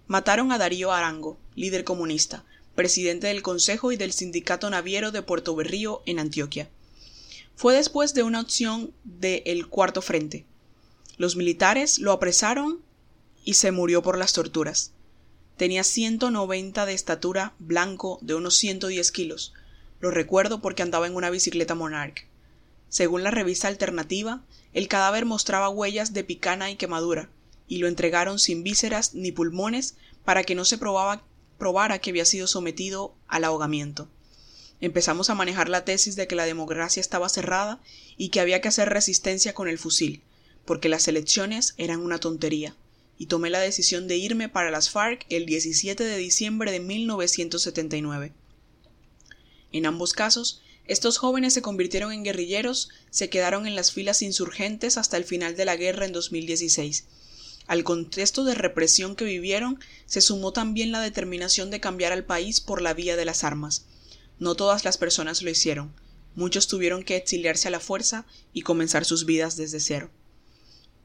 Mataron 0.06 0.52
a 0.52 0.58
Darío 0.58 0.92
Arango, 0.92 1.38
líder 1.54 1.84
comunista, 1.84 2.44
presidente 2.74 3.28
del 3.28 3.42
Consejo 3.42 3.92
y 3.92 3.96
del 3.96 4.12
Sindicato 4.12 4.68
Naviero 4.70 5.12
de 5.12 5.22
Puerto 5.22 5.54
Berrío 5.54 6.02
en 6.06 6.18
Antioquia. 6.18 6.68
Fue 7.56 7.74
después 7.74 8.14
de 8.14 8.22
una 8.22 8.40
opción 8.40 8.92
del 9.04 9.42
el 9.44 9.68
Cuarto 9.68 10.02
Frente. 10.02 10.44
Los 11.16 11.36
militares 11.36 11.98
lo 11.98 12.12
apresaron 12.12 12.80
y 13.44 13.54
se 13.54 13.70
murió 13.70 14.02
por 14.02 14.18
las 14.18 14.32
torturas. 14.32 14.92
Tenía 15.56 15.84
190 15.84 16.84
de 16.84 16.94
estatura, 16.94 17.54
blanco, 17.60 18.18
de 18.22 18.34
unos 18.34 18.56
110 18.56 19.12
kilos. 19.12 19.52
Lo 20.00 20.10
recuerdo 20.10 20.60
porque 20.60 20.82
andaba 20.82 21.06
en 21.06 21.14
una 21.14 21.30
bicicleta 21.30 21.76
Monarch. 21.76 22.26
Según 22.88 23.22
la 23.22 23.30
revista 23.30 23.68
Alternativa, 23.68 24.42
el 24.72 24.88
cadáver 24.88 25.24
mostraba 25.24 25.68
huellas 25.68 26.12
de 26.12 26.24
picana 26.24 26.70
y 26.70 26.76
quemadura, 26.76 27.28
y 27.68 27.78
lo 27.78 27.86
entregaron 27.86 28.40
sin 28.40 28.64
vísceras 28.64 29.14
ni 29.14 29.30
pulmones 29.30 29.94
para 30.24 30.42
que 30.42 30.56
no 30.56 30.64
se 30.64 30.78
probaba, 30.78 31.22
probara 31.64 31.98
que 31.98 32.10
había 32.10 32.26
sido 32.26 32.46
sometido 32.46 33.14
al 33.26 33.42
ahogamiento. 33.42 34.10
Empezamos 34.82 35.30
a 35.30 35.34
manejar 35.34 35.70
la 35.70 35.86
tesis 35.86 36.14
de 36.14 36.26
que 36.26 36.34
la 36.34 36.44
democracia 36.44 37.00
estaba 37.00 37.30
cerrada 37.30 37.80
y 38.18 38.28
que 38.28 38.40
había 38.40 38.60
que 38.60 38.68
hacer 38.68 38.90
resistencia 38.90 39.54
con 39.54 39.66
el 39.66 39.78
fusil, 39.78 40.20
porque 40.66 40.90
las 40.90 41.08
elecciones 41.08 41.72
eran 41.78 42.00
una 42.00 42.18
tontería 42.18 42.76
y 43.16 43.28
tomé 43.28 43.48
la 43.48 43.60
decisión 43.60 44.08
de 44.08 44.18
irme 44.18 44.50
para 44.50 44.70
las 44.70 44.90
FARC 44.90 45.24
el 45.30 45.46
17 45.46 46.04
de 46.04 46.18
diciembre 46.18 46.70
de 46.70 46.80
1979. 46.80 48.34
En 49.72 49.86
ambos 49.86 50.12
casos, 50.12 50.60
estos 50.86 51.16
jóvenes 51.16 51.54
se 51.54 51.62
convirtieron 51.62 52.12
en 52.12 52.24
guerrilleros, 52.24 52.90
se 53.08 53.30
quedaron 53.30 53.66
en 53.66 53.74
las 53.74 53.90
filas 53.90 54.20
insurgentes 54.20 54.98
hasta 54.98 55.16
el 55.16 55.24
final 55.24 55.56
de 55.56 55.64
la 55.64 55.76
guerra 55.76 56.04
en 56.04 56.12
2016. 56.12 57.06
Al 57.66 57.82
contexto 57.82 58.44
de 58.44 58.54
represión 58.54 59.16
que 59.16 59.24
vivieron 59.24 59.78
se 60.04 60.20
sumó 60.20 60.52
también 60.52 60.92
la 60.92 61.00
determinación 61.00 61.70
de 61.70 61.80
cambiar 61.80 62.12
al 62.12 62.24
país 62.24 62.60
por 62.60 62.82
la 62.82 62.92
vía 62.92 63.16
de 63.16 63.24
las 63.24 63.42
armas. 63.42 63.86
No 64.38 64.54
todas 64.54 64.84
las 64.84 64.98
personas 64.98 65.40
lo 65.40 65.50
hicieron. 65.50 65.94
Muchos 66.34 66.68
tuvieron 66.68 67.04
que 67.04 67.16
exiliarse 67.16 67.68
a 67.68 67.70
la 67.70 67.80
fuerza 67.80 68.26
y 68.52 68.62
comenzar 68.62 69.04
sus 69.04 69.24
vidas 69.24 69.56
desde 69.56 69.80
cero. 69.80 70.10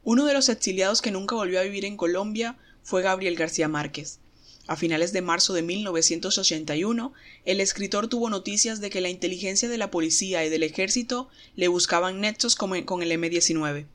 Uno 0.02 0.26
de 0.26 0.34
los 0.34 0.48
exiliados 0.48 1.00
que 1.00 1.10
nunca 1.10 1.34
volvió 1.34 1.60
a 1.60 1.64
vivir 1.64 1.84
en 1.84 1.96
Colombia 1.96 2.58
fue 2.82 3.02
Gabriel 3.02 3.36
García 3.36 3.68
Márquez. 3.68 4.18
A 4.66 4.76
finales 4.76 5.12
de 5.12 5.22
marzo 5.22 5.52
de 5.54 5.62
1981, 5.62 7.12
el 7.44 7.60
escritor 7.60 8.08
tuvo 8.08 8.28
noticias 8.28 8.80
de 8.80 8.90
que 8.90 9.00
la 9.00 9.08
inteligencia 9.08 9.68
de 9.68 9.78
la 9.78 9.90
policía 9.90 10.44
y 10.44 10.50
del 10.50 10.62
ejército 10.62 11.28
le 11.56 11.68
buscaban 11.68 12.20
nexos 12.20 12.54
con 12.54 13.02
el 13.02 13.12
M-19. 13.12 13.86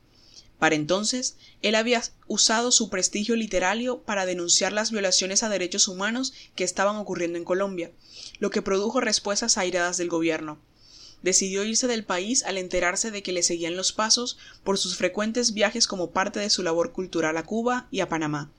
Para 0.58 0.74
entonces, 0.74 1.36
él 1.62 1.74
había 1.74 2.02
usado 2.26 2.72
su 2.72 2.88
prestigio 2.88 3.36
literario 3.36 4.02
para 4.02 4.26
denunciar 4.26 4.72
las 4.72 4.90
violaciones 4.90 5.42
a 5.42 5.48
derechos 5.48 5.88
humanos 5.88 6.32
que 6.54 6.64
estaban 6.64 6.96
ocurriendo 6.96 7.38
en 7.38 7.44
Colombia, 7.44 7.92
lo 8.38 8.50
que 8.50 8.62
produjo 8.62 9.00
respuestas 9.00 9.58
airadas 9.58 9.96
del 9.96 10.08
gobierno 10.08 10.58
decidió 11.22 11.64
irse 11.64 11.88
del 11.88 12.04
país 12.04 12.44
al 12.44 12.56
enterarse 12.58 13.10
de 13.10 13.22
que 13.22 13.32
le 13.32 13.42
seguían 13.42 13.76
los 13.76 13.92
pasos 13.92 14.38
por 14.62 14.78
sus 14.78 14.96
frecuentes 14.96 15.54
viajes 15.54 15.86
como 15.86 16.10
parte 16.10 16.40
de 16.40 16.50
su 16.50 16.62
labor 16.62 16.92
cultural 16.92 17.36
a 17.36 17.44
Cuba 17.44 17.88
y 17.90 18.00
a 18.00 18.08
Panamá. 18.08 18.52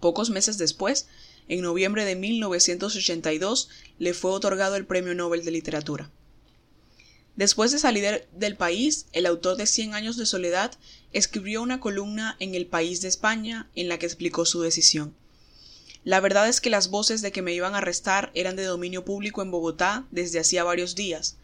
Pocos 0.00 0.30
meses 0.30 0.58
después, 0.58 1.06
en 1.48 1.62
noviembre 1.62 2.04
de 2.04 2.16
1982, 2.16 3.68
le 3.98 4.14
fue 4.14 4.32
otorgado 4.32 4.76
el 4.76 4.84
Premio 4.84 5.14
Nobel 5.14 5.44
de 5.44 5.52
Literatura. 5.52 6.10
Después 7.36 7.70
de 7.70 7.78
salir 7.78 8.26
del 8.32 8.56
país, 8.56 9.06
el 9.12 9.26
autor 9.26 9.56
de 9.56 9.66
Cien 9.66 9.94
años 9.94 10.16
de 10.16 10.24
soledad 10.24 10.72
escribió 11.12 11.62
una 11.62 11.80
columna 11.80 12.36
en 12.40 12.54
El 12.54 12.66
País 12.66 13.02
de 13.02 13.08
España 13.08 13.68
en 13.74 13.88
la 13.88 13.98
que 13.98 14.06
explicó 14.06 14.46
su 14.46 14.62
decisión. 14.62 15.14
La 16.02 16.20
verdad 16.20 16.48
es 16.48 16.60
que 16.62 16.70
las 16.70 16.88
voces 16.88 17.20
de 17.20 17.32
que 17.32 17.42
me 17.42 17.52
iban 17.52 17.74
a 17.74 17.78
arrestar 17.78 18.30
eran 18.34 18.56
de 18.56 18.64
dominio 18.64 19.04
público 19.04 19.42
en 19.42 19.50
Bogotá 19.50 20.06
desde 20.10 20.38
hacía 20.38 20.64
varios 20.64 20.94
días, 20.94 21.36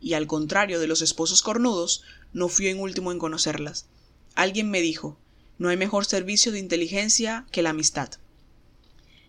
y 0.00 0.14
al 0.14 0.28
contrario 0.28 0.78
de 0.78 0.86
los 0.86 1.02
esposos 1.02 1.42
cornudos, 1.42 2.02
no 2.32 2.48
fui 2.48 2.68
en 2.68 2.78
último 2.78 3.10
en 3.10 3.18
conocerlas. 3.18 3.86
Alguien 4.34 4.70
me 4.70 4.80
dijo, 4.80 5.18
no 5.58 5.68
hay 5.68 5.76
mejor 5.76 6.06
servicio 6.06 6.52
de 6.52 6.60
inteligencia 6.60 7.46
que 7.50 7.62
la 7.62 7.70
amistad. 7.70 8.10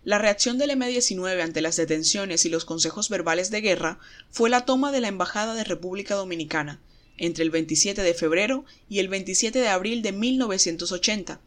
La 0.03 0.17
reacción 0.17 0.57
del 0.57 0.71
M-19 0.71 1.41
ante 1.41 1.61
las 1.61 1.75
detenciones 1.75 2.45
y 2.45 2.49
los 2.49 2.65
consejos 2.65 3.09
verbales 3.09 3.51
de 3.51 3.61
guerra 3.61 3.99
fue 4.31 4.49
la 4.49 4.65
toma 4.65 4.91
de 4.91 4.99
la 4.99 5.09
Embajada 5.09 5.53
de 5.53 5.63
República 5.63 6.15
Dominicana, 6.15 6.81
entre 7.17 7.43
el 7.43 7.51
27 7.51 8.01
de 8.01 8.13
febrero 8.15 8.65
y 8.89 8.97
el 8.97 9.09
27 9.09 9.59
de 9.59 9.67
abril 9.67 10.01
de 10.01 10.11
1980, 10.11 11.39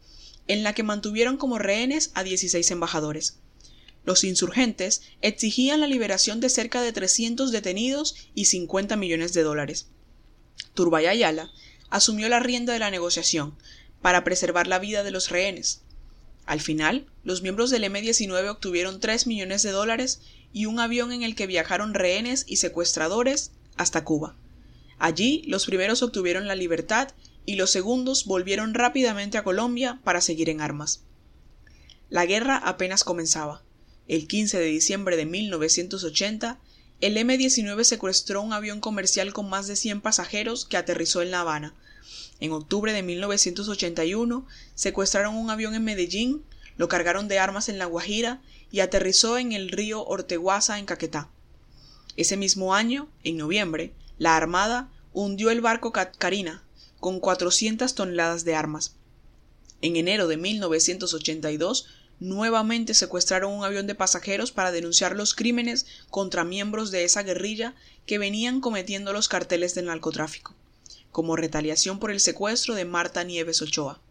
en 0.47 0.63
la 0.63 0.73
que 0.73 0.83
mantuvieron 0.83 1.35
como 1.35 1.59
rehenes 1.59 2.11
a 2.13 2.23
16 2.23 2.71
embajadores. 2.71 3.39
Los 4.05 4.23
insurgentes 4.23 5.01
exigían 5.21 5.81
la 5.81 5.87
liberación 5.87 6.39
de 6.39 6.49
cerca 6.49 6.81
de 6.81 6.93
300 6.93 7.51
detenidos 7.51 8.15
y 8.35 8.45
50 8.45 8.95
millones 8.95 9.33
de 9.33 9.43
dólares. 9.43 9.87
Turbay 10.75 11.07
Ayala 11.07 11.51
asumió 11.89 12.29
la 12.29 12.39
rienda 12.39 12.71
de 12.71 12.79
la 12.79 12.91
negociación 12.91 13.57
para 14.01 14.23
preservar 14.23 14.67
la 14.67 14.79
vida 14.79 15.03
de 15.03 15.11
los 15.11 15.29
rehenes. 15.29 15.81
Al 16.45 16.61
final, 16.61 17.07
los 17.23 17.41
miembros 17.41 17.69
del 17.69 17.83
M-19 17.85 18.49
obtuvieron 18.49 18.99
3 18.99 19.27
millones 19.27 19.63
de 19.63 19.71
dólares 19.71 20.21
y 20.53 20.67
un 20.67 20.79
avión 20.79 21.11
en 21.11 21.23
el 21.23 21.35
que 21.35 21.47
viajaron 21.47 21.93
rehenes 21.93 22.45
y 22.47 22.57
secuestradores 22.57 23.51
hasta 23.77 24.03
Cuba. 24.03 24.35
Allí 24.99 25.43
los 25.47 25.65
primeros 25.65 26.01
obtuvieron 26.03 26.47
la 26.47 26.55
libertad 26.55 27.09
y 27.45 27.55
los 27.55 27.71
segundos 27.71 28.25
volvieron 28.25 28.73
rápidamente 28.73 29.37
a 29.37 29.43
Colombia 29.43 29.99
para 30.03 30.21
seguir 30.21 30.49
en 30.49 30.61
armas. 30.61 31.03
La 32.09 32.25
guerra 32.25 32.57
apenas 32.57 33.03
comenzaba. 33.03 33.63
El 34.07 34.27
15 34.27 34.59
de 34.59 34.65
diciembre 34.65 35.17
de 35.17 35.25
1980, 35.25 36.59
el 37.01 37.17
M-19 37.17 37.83
secuestró 37.83 38.41
un 38.41 38.53
avión 38.53 38.79
comercial 38.79 39.33
con 39.33 39.49
más 39.49 39.67
de 39.67 39.75
100 39.75 40.01
pasajeros 40.01 40.65
que 40.65 40.77
aterrizó 40.77 41.21
en 41.21 41.31
La 41.31 41.41
Habana. 41.41 41.73
En 42.39 42.51
octubre 42.51 42.93
de 42.93 43.03
1981, 43.03 44.45
secuestraron 44.73 45.35
un 45.35 45.49
avión 45.49 45.75
en 45.75 45.83
Medellín, 45.83 46.43
lo 46.77 46.87
cargaron 46.87 47.27
de 47.27 47.39
armas 47.39 47.69
en 47.69 47.77
La 47.77 47.85
Guajira 47.85 48.41
y 48.71 48.81
aterrizó 48.81 49.37
en 49.37 49.53
el 49.53 49.69
río 49.69 50.05
Orteguaza 50.05 50.77
en 50.79 50.85
Caquetá. 50.85 51.29
Ese 52.17 52.37
mismo 52.37 52.75
año, 52.75 53.09
en 53.23 53.37
noviembre, 53.37 53.93
la 54.17 54.35
Armada 54.35 54.89
hundió 55.13 55.49
el 55.49 55.61
barco 55.61 55.91
Carina 55.91 56.63
con 56.99 57.19
400 57.19 57.93
toneladas 57.95 58.45
de 58.45 58.55
armas. 58.55 58.95
En 59.81 59.95
enero 59.95 60.27
de 60.27 60.37
1982 60.37 61.87
nuevamente 62.19 62.93
secuestraron 62.93 63.51
un 63.51 63.63
avión 63.63 63.87
de 63.87 63.95
pasajeros 63.95 64.51
para 64.51 64.71
denunciar 64.71 65.15
los 65.15 65.35
crímenes 65.35 65.85
contra 66.09 66.43
miembros 66.43 66.91
de 66.91 67.03
esa 67.03 67.23
guerrilla 67.23 67.75
que 68.05 68.17
venían 68.17 68.61
cometiendo 68.61 69.13
los 69.13 69.27
carteles 69.27 69.75
del 69.75 69.85
narcotráfico, 69.85 70.55
como 71.15 71.37
retaliación 71.37 71.97
por 71.97 72.11
el 72.11 72.19
secuestro 72.19 72.75
de 72.75 72.83
Marta 72.83 73.23
Nieves 73.23 73.61
Ochoa. 73.61 74.01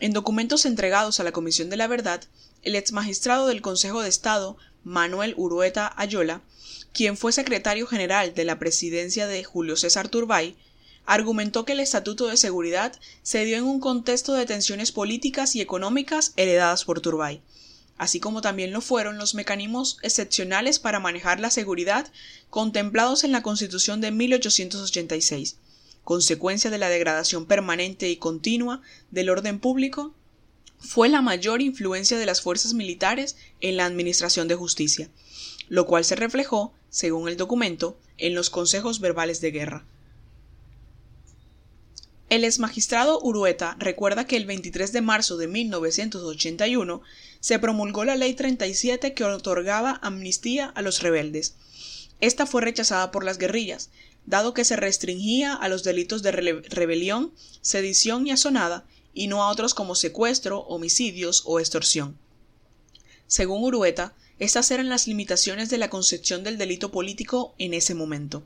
En 0.00 0.12
documentos 0.12 0.66
entregados 0.66 1.20
a 1.20 1.22
la 1.22 1.30
Comisión 1.30 1.70
de 1.70 1.76
la 1.76 1.86
Verdad, 1.86 2.20
el 2.64 2.74
ex 2.74 2.90
magistrado 2.90 3.46
del 3.46 3.62
Consejo 3.62 4.02
de 4.02 4.08
Estado, 4.08 4.56
Manuel 4.82 5.34
Urueta 5.36 5.92
Ayola, 5.96 6.42
quien 6.92 7.16
fue 7.16 7.30
secretario 7.30 7.86
general 7.86 8.34
de 8.34 8.44
la 8.44 8.58
presidencia 8.58 9.28
de 9.28 9.44
Julio 9.44 9.76
César 9.76 10.08
Turbay, 10.08 10.56
argumentó 11.06 11.64
que 11.64 11.74
el 11.74 11.80
Estatuto 11.80 12.26
de 12.26 12.36
Seguridad 12.36 12.98
se 13.22 13.44
dio 13.44 13.56
en 13.56 13.62
un 13.62 13.78
contexto 13.78 14.34
de 14.34 14.46
tensiones 14.46 14.90
políticas 14.90 15.54
y 15.54 15.60
económicas 15.60 16.32
heredadas 16.34 16.84
por 16.84 17.00
Turbay, 17.00 17.40
así 18.02 18.18
como 18.18 18.40
también 18.40 18.72
lo 18.72 18.80
fueron 18.80 19.16
los 19.16 19.36
mecanismos 19.36 19.96
excepcionales 20.02 20.80
para 20.80 20.98
manejar 20.98 21.38
la 21.38 21.50
seguridad 21.50 22.10
contemplados 22.50 23.22
en 23.22 23.30
la 23.30 23.44
Constitución 23.44 24.00
de 24.00 24.10
1886, 24.10 25.58
consecuencia 26.02 26.68
de 26.68 26.78
la 26.78 26.88
degradación 26.88 27.46
permanente 27.46 28.10
y 28.10 28.16
continua 28.16 28.82
del 29.12 29.30
orden 29.30 29.60
público, 29.60 30.16
fue 30.80 31.08
la 31.08 31.22
mayor 31.22 31.62
influencia 31.62 32.18
de 32.18 32.26
las 32.26 32.40
fuerzas 32.40 32.74
militares 32.74 33.36
en 33.60 33.76
la 33.76 33.86
administración 33.86 34.48
de 34.48 34.56
justicia, 34.56 35.08
lo 35.68 35.86
cual 35.86 36.04
se 36.04 36.16
reflejó, 36.16 36.74
según 36.90 37.28
el 37.28 37.36
documento, 37.36 37.96
en 38.18 38.34
los 38.34 38.50
consejos 38.50 38.98
verbales 38.98 39.40
de 39.40 39.52
guerra, 39.52 39.86
el 42.32 42.44
exmagistrado 42.44 43.20
Urueta 43.20 43.76
recuerda 43.78 44.26
que 44.26 44.38
el 44.38 44.46
23 44.46 44.90
de 44.90 45.02
marzo 45.02 45.36
de 45.36 45.48
1981 45.48 47.02
se 47.40 47.58
promulgó 47.58 48.06
la 48.06 48.16
Ley 48.16 48.32
37 48.32 49.12
que 49.12 49.24
otorgaba 49.24 50.00
amnistía 50.02 50.64
a 50.64 50.80
los 50.80 51.02
rebeldes. 51.02 51.56
Esta 52.22 52.46
fue 52.46 52.62
rechazada 52.62 53.10
por 53.10 53.22
las 53.22 53.36
guerrillas, 53.36 53.90
dado 54.24 54.54
que 54.54 54.64
se 54.64 54.76
restringía 54.76 55.52
a 55.52 55.68
los 55.68 55.84
delitos 55.84 56.22
de 56.22 56.32
rebelión, 56.32 57.34
sedición 57.60 58.26
y 58.26 58.30
asonada, 58.30 58.86
y 59.12 59.26
no 59.26 59.42
a 59.42 59.50
otros 59.50 59.74
como 59.74 59.94
secuestro, 59.94 60.60
homicidios 60.60 61.42
o 61.44 61.60
extorsión. 61.60 62.16
Según 63.26 63.62
Urueta, 63.62 64.14
estas 64.38 64.70
eran 64.70 64.88
las 64.88 65.06
limitaciones 65.06 65.68
de 65.68 65.76
la 65.76 65.90
concepción 65.90 66.44
del 66.44 66.56
delito 66.56 66.92
político 66.92 67.54
en 67.58 67.74
ese 67.74 67.94
momento. 67.94 68.42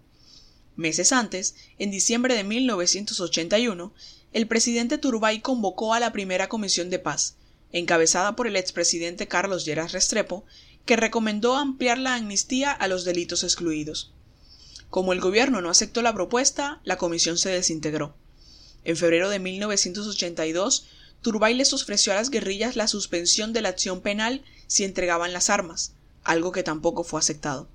Meses 0.76 1.12
antes, 1.12 1.54
en 1.78 1.90
diciembre 1.90 2.34
de 2.34 2.44
1981, 2.44 3.92
el 4.32 4.46
presidente 4.46 4.98
Turbay 4.98 5.40
convocó 5.40 5.94
a 5.94 6.00
la 6.00 6.12
primera 6.12 6.48
comisión 6.48 6.90
de 6.90 6.98
paz, 6.98 7.36
encabezada 7.72 8.36
por 8.36 8.46
el 8.46 8.56
expresidente 8.56 9.26
Carlos 9.26 9.64
Lleras 9.64 9.92
Restrepo, 9.92 10.44
que 10.84 10.96
recomendó 10.96 11.56
ampliar 11.56 11.98
la 11.98 12.14
amnistía 12.14 12.72
a 12.72 12.88
los 12.88 13.04
delitos 13.04 13.42
excluidos. 13.42 14.12
Como 14.90 15.12
el 15.12 15.20
gobierno 15.20 15.60
no 15.60 15.70
aceptó 15.70 16.02
la 16.02 16.14
propuesta, 16.14 16.80
la 16.84 16.96
comisión 16.96 17.38
se 17.38 17.48
desintegró. 17.48 18.14
En 18.84 18.96
febrero 18.96 19.30
de 19.30 19.40
1982, 19.40 20.86
Turbay 21.22 21.54
les 21.54 21.72
ofreció 21.72 22.12
a 22.12 22.16
las 22.16 22.30
guerrillas 22.30 22.76
la 22.76 22.86
suspensión 22.86 23.52
de 23.52 23.62
la 23.62 23.70
acción 23.70 24.00
penal 24.00 24.44
si 24.66 24.84
entregaban 24.84 25.32
las 25.32 25.50
armas, 25.50 25.94
algo 26.22 26.52
que 26.52 26.62
tampoco 26.62 27.02
fue 27.02 27.18
aceptado. 27.18 27.68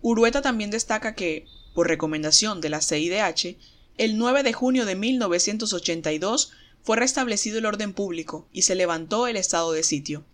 Urueta 0.00 0.40
también 0.40 0.70
destaca 0.70 1.14
que, 1.14 1.46
por 1.74 1.88
recomendación 1.88 2.60
de 2.60 2.70
la 2.70 2.80
CIDH, 2.80 3.56
el 3.98 4.18
9 4.18 4.42
de 4.42 4.52
junio 4.52 4.86
de 4.86 4.96
1982 4.96 6.52
fue 6.82 6.96
restablecido 6.96 7.58
el 7.58 7.66
orden 7.66 7.92
público 7.92 8.48
y 8.52 8.62
se 8.62 8.74
levantó 8.74 9.26
el 9.26 9.36
estado 9.36 9.72
de 9.72 9.82
sitio. 9.82 10.24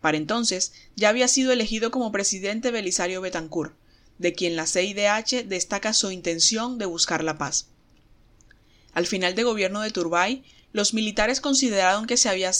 Para 0.00 0.16
entonces 0.16 0.72
ya 0.96 1.08
había 1.08 1.28
sido 1.28 1.52
elegido 1.52 1.90
como 1.90 2.12
presidente 2.12 2.70
Belisario 2.70 3.20
Betancourt, 3.20 3.74
de 4.18 4.32
quien 4.32 4.56
la 4.56 4.66
CIDH 4.66 5.46
destaca 5.46 5.92
su 5.92 6.10
intención 6.10 6.78
de 6.78 6.86
buscar 6.86 7.24
la 7.24 7.38
paz. 7.38 7.68
Al 8.92 9.06
final 9.06 9.34
de 9.34 9.42
gobierno 9.42 9.80
de 9.80 9.90
Turbay, 9.90 10.44
los 10.72 10.94
militares 10.94 11.40
consideraron 11.40 12.06
que 12.06 12.16
se 12.16 12.28
había 12.28 12.52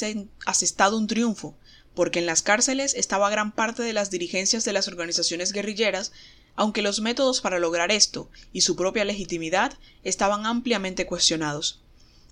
asestado 0.46 0.96
un 0.96 1.06
triunfo, 1.06 1.56
porque 1.94 2.18
en 2.18 2.26
las 2.26 2.42
cárceles 2.42 2.94
estaba 2.94 3.30
gran 3.30 3.52
parte 3.52 3.82
de 3.82 3.92
las 3.92 4.10
dirigencias 4.10 4.64
de 4.64 4.72
las 4.72 4.88
organizaciones 4.88 5.52
guerrilleras, 5.52 6.12
aunque 6.56 6.82
los 6.82 7.00
métodos 7.00 7.40
para 7.40 7.58
lograr 7.58 7.90
esto 7.90 8.30
y 8.52 8.60
su 8.60 8.76
propia 8.76 9.04
legitimidad 9.04 9.78
estaban 10.02 10.46
ampliamente 10.46 11.06
cuestionados. 11.06 11.80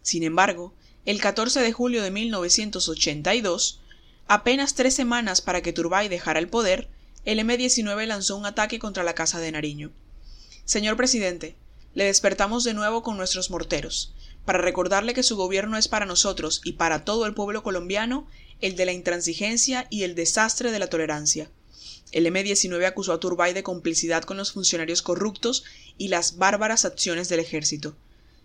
Sin 0.02 0.22
embargo, 0.22 0.74
el 1.04 1.20
14 1.20 1.60
de 1.60 1.72
julio 1.72 2.02
de 2.02 2.10
1982, 2.10 3.80
apenas 4.28 4.74
tres 4.74 4.94
semanas 4.94 5.40
para 5.40 5.60
que 5.60 5.72
Turbay 5.72 6.08
dejara 6.08 6.38
el 6.38 6.48
poder, 6.48 6.88
el 7.24 7.38
M-19 7.38 8.06
lanzó 8.06 8.36
un 8.36 8.46
ataque 8.46 8.78
contra 8.78 9.04
la 9.04 9.14
Casa 9.14 9.40
de 9.40 9.52
Nariño. 9.52 9.90
Señor 10.64 10.96
presidente, 10.96 11.56
le 11.94 12.04
despertamos 12.04 12.64
de 12.64 12.74
nuevo 12.74 13.02
con 13.02 13.16
nuestros 13.16 13.50
morteros, 13.50 14.14
para 14.44 14.58
recordarle 14.58 15.14
que 15.14 15.22
su 15.22 15.36
gobierno 15.36 15.76
es 15.76 15.88
para 15.88 16.06
nosotros 16.06 16.60
y 16.64 16.72
para 16.72 17.04
todo 17.04 17.26
el 17.26 17.34
pueblo 17.34 17.62
colombiano 17.62 18.26
el 18.60 18.76
de 18.76 18.86
la 18.86 18.92
intransigencia 18.92 19.86
y 19.90 20.04
el 20.04 20.14
desastre 20.14 20.70
de 20.70 20.78
la 20.78 20.88
tolerancia. 20.88 21.50
El 22.12 22.26
M-19 22.26 22.86
acusó 22.86 23.12
a 23.12 23.20
Turbay 23.20 23.54
de 23.54 23.62
complicidad 23.62 24.22
con 24.22 24.36
los 24.36 24.52
funcionarios 24.52 25.02
corruptos 25.02 25.64
y 25.96 26.08
las 26.08 26.36
bárbaras 26.36 26.84
acciones 26.84 27.28
del 27.28 27.40
ejército. 27.40 27.96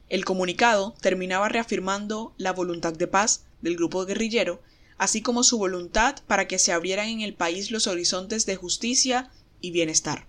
El 0.09 0.23
comunicado 0.23 0.95
terminaba 1.01 1.49
reafirmando 1.49 2.33
la 2.37 2.53
voluntad 2.53 2.93
de 2.93 3.07
paz 3.07 3.43
del 3.61 3.75
grupo 3.75 4.05
guerrillero, 4.05 4.61
así 4.97 5.21
como 5.21 5.43
su 5.43 5.57
voluntad 5.57 6.15
para 6.27 6.47
que 6.47 6.59
se 6.59 6.71
abrieran 6.71 7.09
en 7.09 7.21
el 7.21 7.33
país 7.33 7.69
los 7.69 7.87
horizontes 7.87 8.45
de 8.45 8.55
justicia 8.55 9.29
y 9.59 9.71
bienestar. 9.71 10.25